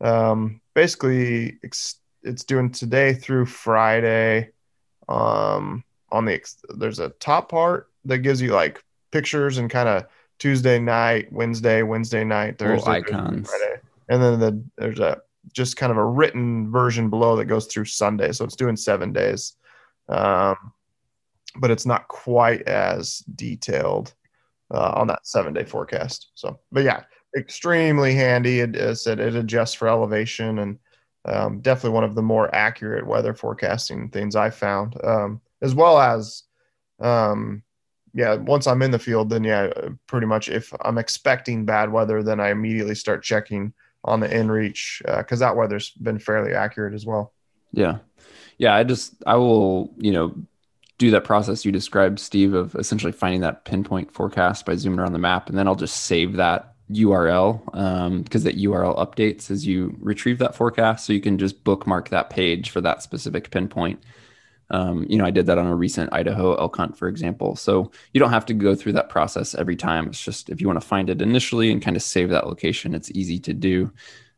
um, 0.00 0.60
basically 0.74 1.58
it's, 1.62 1.96
it's 2.22 2.44
doing 2.44 2.70
today 2.70 3.12
through 3.14 3.46
Friday. 3.46 4.50
Um, 5.08 5.84
on 6.12 6.24
the 6.24 6.40
there's 6.76 6.98
a 6.98 7.10
top 7.20 7.50
part 7.50 7.90
that 8.04 8.18
gives 8.18 8.40
you 8.40 8.52
like 8.52 8.82
pictures 9.12 9.58
and 9.58 9.70
kind 9.70 9.88
of 9.88 10.06
Tuesday 10.38 10.78
night, 10.78 11.32
Wednesday, 11.32 11.82
Wednesday 11.82 12.24
night, 12.24 12.58
Thursday, 12.58 12.90
icons, 12.90 13.48
Friday, 13.48 13.80
and 14.08 14.22
then 14.22 14.40
the, 14.40 14.64
there's 14.78 14.98
a 15.00 15.20
just 15.52 15.76
kind 15.76 15.90
of 15.90 15.98
a 15.98 16.04
written 16.04 16.70
version 16.70 17.10
below 17.10 17.36
that 17.36 17.46
goes 17.46 17.66
through 17.66 17.84
Sunday. 17.84 18.32
So 18.32 18.44
it's 18.44 18.56
doing 18.56 18.76
seven 18.76 19.12
days, 19.12 19.54
um, 20.08 20.56
but 21.56 21.70
it's 21.70 21.86
not 21.86 22.08
quite 22.08 22.62
as 22.62 23.18
detailed 23.34 24.14
uh, 24.72 24.92
on 24.96 25.06
that 25.08 25.26
seven 25.26 25.52
day 25.52 25.64
forecast. 25.64 26.30
So, 26.34 26.58
but 26.72 26.84
yeah, 26.84 27.04
extremely 27.36 28.14
handy. 28.14 28.60
It, 28.60 28.76
it 28.76 28.96
said 28.96 29.20
it 29.20 29.34
adjusts 29.34 29.74
for 29.74 29.88
elevation 29.88 30.58
and 30.60 30.78
um, 31.26 31.60
definitely 31.60 31.94
one 31.94 32.04
of 32.04 32.14
the 32.14 32.22
more 32.22 32.54
accurate 32.54 33.06
weather 33.06 33.34
forecasting 33.34 34.08
things 34.08 34.36
I 34.36 34.50
found, 34.50 34.96
um, 35.04 35.40
as 35.62 35.74
well 35.74 35.98
as, 35.98 36.44
um, 37.00 37.62
yeah, 38.12 38.34
once 38.34 38.66
I'm 38.66 38.82
in 38.82 38.90
the 38.90 38.98
field, 38.98 39.30
then 39.30 39.44
yeah, 39.44 39.70
pretty 40.06 40.26
much 40.26 40.48
if 40.48 40.72
I'm 40.80 40.98
expecting 40.98 41.64
bad 41.64 41.92
weather, 41.92 42.22
then 42.22 42.40
I 42.40 42.50
immediately 42.50 42.94
start 42.94 43.22
checking 43.22 43.72
on 44.04 44.20
the 44.20 44.28
InReach 44.28 45.02
because 45.18 45.42
uh, 45.42 45.46
that 45.46 45.56
weather's 45.56 45.90
been 45.90 46.18
fairly 46.18 46.54
accurate 46.54 46.94
as 46.94 47.06
well. 47.06 47.32
Yeah, 47.72 47.98
yeah. 48.58 48.74
I 48.74 48.82
just 48.82 49.14
I 49.26 49.36
will 49.36 49.94
you 49.98 50.10
know 50.10 50.34
do 50.98 51.10
that 51.12 51.24
process 51.24 51.64
you 51.64 51.72
described, 51.72 52.18
Steve, 52.18 52.52
of 52.52 52.74
essentially 52.74 53.12
finding 53.12 53.42
that 53.42 53.64
pinpoint 53.64 54.12
forecast 54.12 54.66
by 54.66 54.74
zooming 54.74 54.98
around 54.98 55.12
the 55.12 55.18
map, 55.18 55.48
and 55.48 55.56
then 55.56 55.68
I'll 55.68 55.76
just 55.76 56.04
save 56.04 56.34
that 56.34 56.74
URL 56.90 57.64
because 58.24 58.44
um, 58.44 58.44
that 58.44 58.58
URL 58.58 58.98
updates 58.98 59.50
as 59.50 59.66
you 59.66 59.96
retrieve 60.00 60.38
that 60.38 60.54
forecast. 60.54 61.06
So 61.06 61.12
you 61.12 61.20
can 61.20 61.38
just 61.38 61.62
bookmark 61.62 62.08
that 62.08 62.30
page 62.30 62.70
for 62.70 62.80
that 62.80 63.02
specific 63.02 63.50
pinpoint. 63.50 64.02
Um, 64.70 65.04
you 65.08 65.18
know, 65.18 65.24
I 65.24 65.30
did 65.30 65.46
that 65.46 65.58
on 65.58 65.66
a 65.66 65.74
recent 65.74 66.12
Idaho 66.12 66.54
elk 66.54 66.76
hunt, 66.76 66.96
for 66.96 67.08
example. 67.08 67.56
So 67.56 67.90
you 68.12 68.20
don't 68.20 68.30
have 68.30 68.46
to 68.46 68.54
go 68.54 68.74
through 68.74 68.92
that 68.92 69.08
process 69.08 69.54
every 69.54 69.76
time. 69.76 70.08
It's 70.08 70.22
just 70.22 70.48
if 70.48 70.60
you 70.60 70.66
want 70.66 70.80
to 70.80 70.86
find 70.86 71.10
it 71.10 71.20
initially 71.20 71.72
and 71.72 71.82
kind 71.82 71.96
of 71.96 72.02
save 72.02 72.30
that 72.30 72.46
location, 72.46 72.94
it's 72.94 73.10
easy 73.10 73.38
to 73.40 73.52
do. 73.52 73.92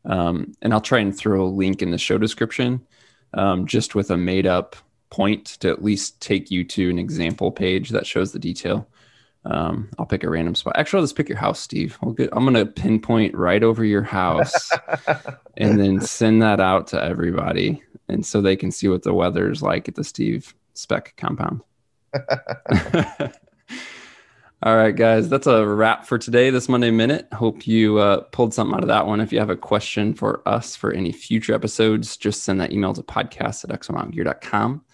Um, 0.05 0.53
and 0.63 0.73
I'll 0.73 0.81
try 0.81 0.99
and 0.99 1.17
throw 1.17 1.45
a 1.45 1.47
link 1.47 1.83
in 1.83 1.91
the 1.91 1.99
show 1.99 2.19
description 2.19 2.87
um, 3.35 3.67
just 3.67 3.95
with 3.95 4.11
a 4.11 4.17
made 4.17 4.47
up 4.47 4.77
point 5.11 5.47
to 5.61 5.71
at 5.71 5.85
least 5.85 6.21
take 6.21 6.51
you 6.51 6.65
to 6.65 6.89
an 6.89 6.99
example 6.99 7.53
page 7.53 7.91
that 7.91 8.07
shows 8.07 8.33
the 8.33 8.39
detail. 8.39 8.89
Um, 9.45 9.91
I'll 9.99 10.07
pick 10.07 10.23
a 10.23 10.31
random 10.31 10.55
spot. 10.55 10.75
Actually, 10.77 11.01
let's 11.01 11.13
pick 11.13 11.29
your 11.29 11.39
house, 11.39 11.59
Steve. 11.59 11.99
We'll 12.01 12.15
get, 12.15 12.31
I'm 12.33 12.45
going 12.45 12.55
to 12.55 12.67
pinpoint 12.67 13.35
right 13.35 13.63
over 13.63 13.85
your 13.85 14.03
house 14.03 14.71
and 15.57 15.81
then 15.81 16.01
send 16.01 16.43
that 16.43 16.61
out 16.61 16.87
to 16.89 17.03
everybody 17.03 17.83
and 18.09 18.25
so 18.25 18.41
they 18.41 18.57
can 18.57 18.71
see 18.71 18.89
what 18.89 19.03
the 19.03 19.15
weather 19.15 19.51
is 19.51 19.63
like 19.63 19.89
at 19.89 19.95
the 19.95 20.05
Steve 20.05 20.55
Speck 20.75 21.15
compound. 21.17 21.61
All 24.65 24.77
right, 24.77 24.95
guys, 24.95 25.29
that's 25.29 25.49
a 25.49 25.67
wrap 25.67 26.07
for 26.07 26.19
today, 26.19 26.51
this 26.51 26.69
Monday 26.69 26.93
Minute. 26.93 27.27
Hope 27.33 27.67
you 27.67 27.99
uh, 27.99 28.21
pulled 28.31 28.55
something 28.55 28.77
out 28.77 28.83
of 28.83 28.89
that 28.89 29.09
one. 29.09 29.21
If 29.21 29.33
you 29.33 29.41
have 29.41 29.51
a 29.51 29.57
question 29.57 30.15
for 30.15 30.41
us 30.47 30.77
for 30.77 30.93
any 30.93 31.11
future 31.11 31.53
episodes, 31.53 32.17
just 32.17 32.45
send 32.45 32.61
that 32.61 32.73
email 32.73 32.93
to 32.95 33.03
podcast 33.03 33.65
at 33.65 33.71
exomountaingear.com. 33.71 34.85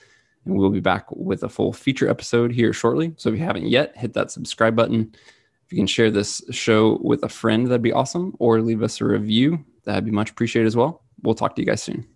And 0.48 0.56
we'll 0.56 0.70
be 0.70 0.80
back 0.80 1.06
with 1.10 1.42
a 1.42 1.48
full 1.48 1.74
feature 1.74 2.08
episode 2.08 2.52
here 2.52 2.72
shortly. 2.72 3.12
So 3.16 3.28
if 3.28 3.38
you 3.38 3.44
haven't 3.44 3.68
yet, 3.68 3.96
hit 3.96 4.14
that 4.14 4.30
subscribe 4.30 4.74
button. 4.74 5.12
If 5.66 5.72
you 5.72 5.76
can 5.76 5.86
share 5.86 6.10
this 6.10 6.42
show 6.50 6.98
with 7.02 7.22
a 7.22 7.28
friend, 7.28 7.66
that'd 7.66 7.82
be 7.82 7.92
awesome. 7.92 8.34
Or 8.38 8.62
leave 8.62 8.82
us 8.82 9.00
a 9.02 9.04
review, 9.04 9.64
that'd 9.84 10.06
be 10.06 10.10
much 10.10 10.30
appreciated 10.30 10.66
as 10.66 10.74
well. 10.74 11.02
We'll 11.22 11.34
talk 11.34 11.54
to 11.56 11.62
you 11.62 11.66
guys 11.66 11.82
soon. 11.82 12.06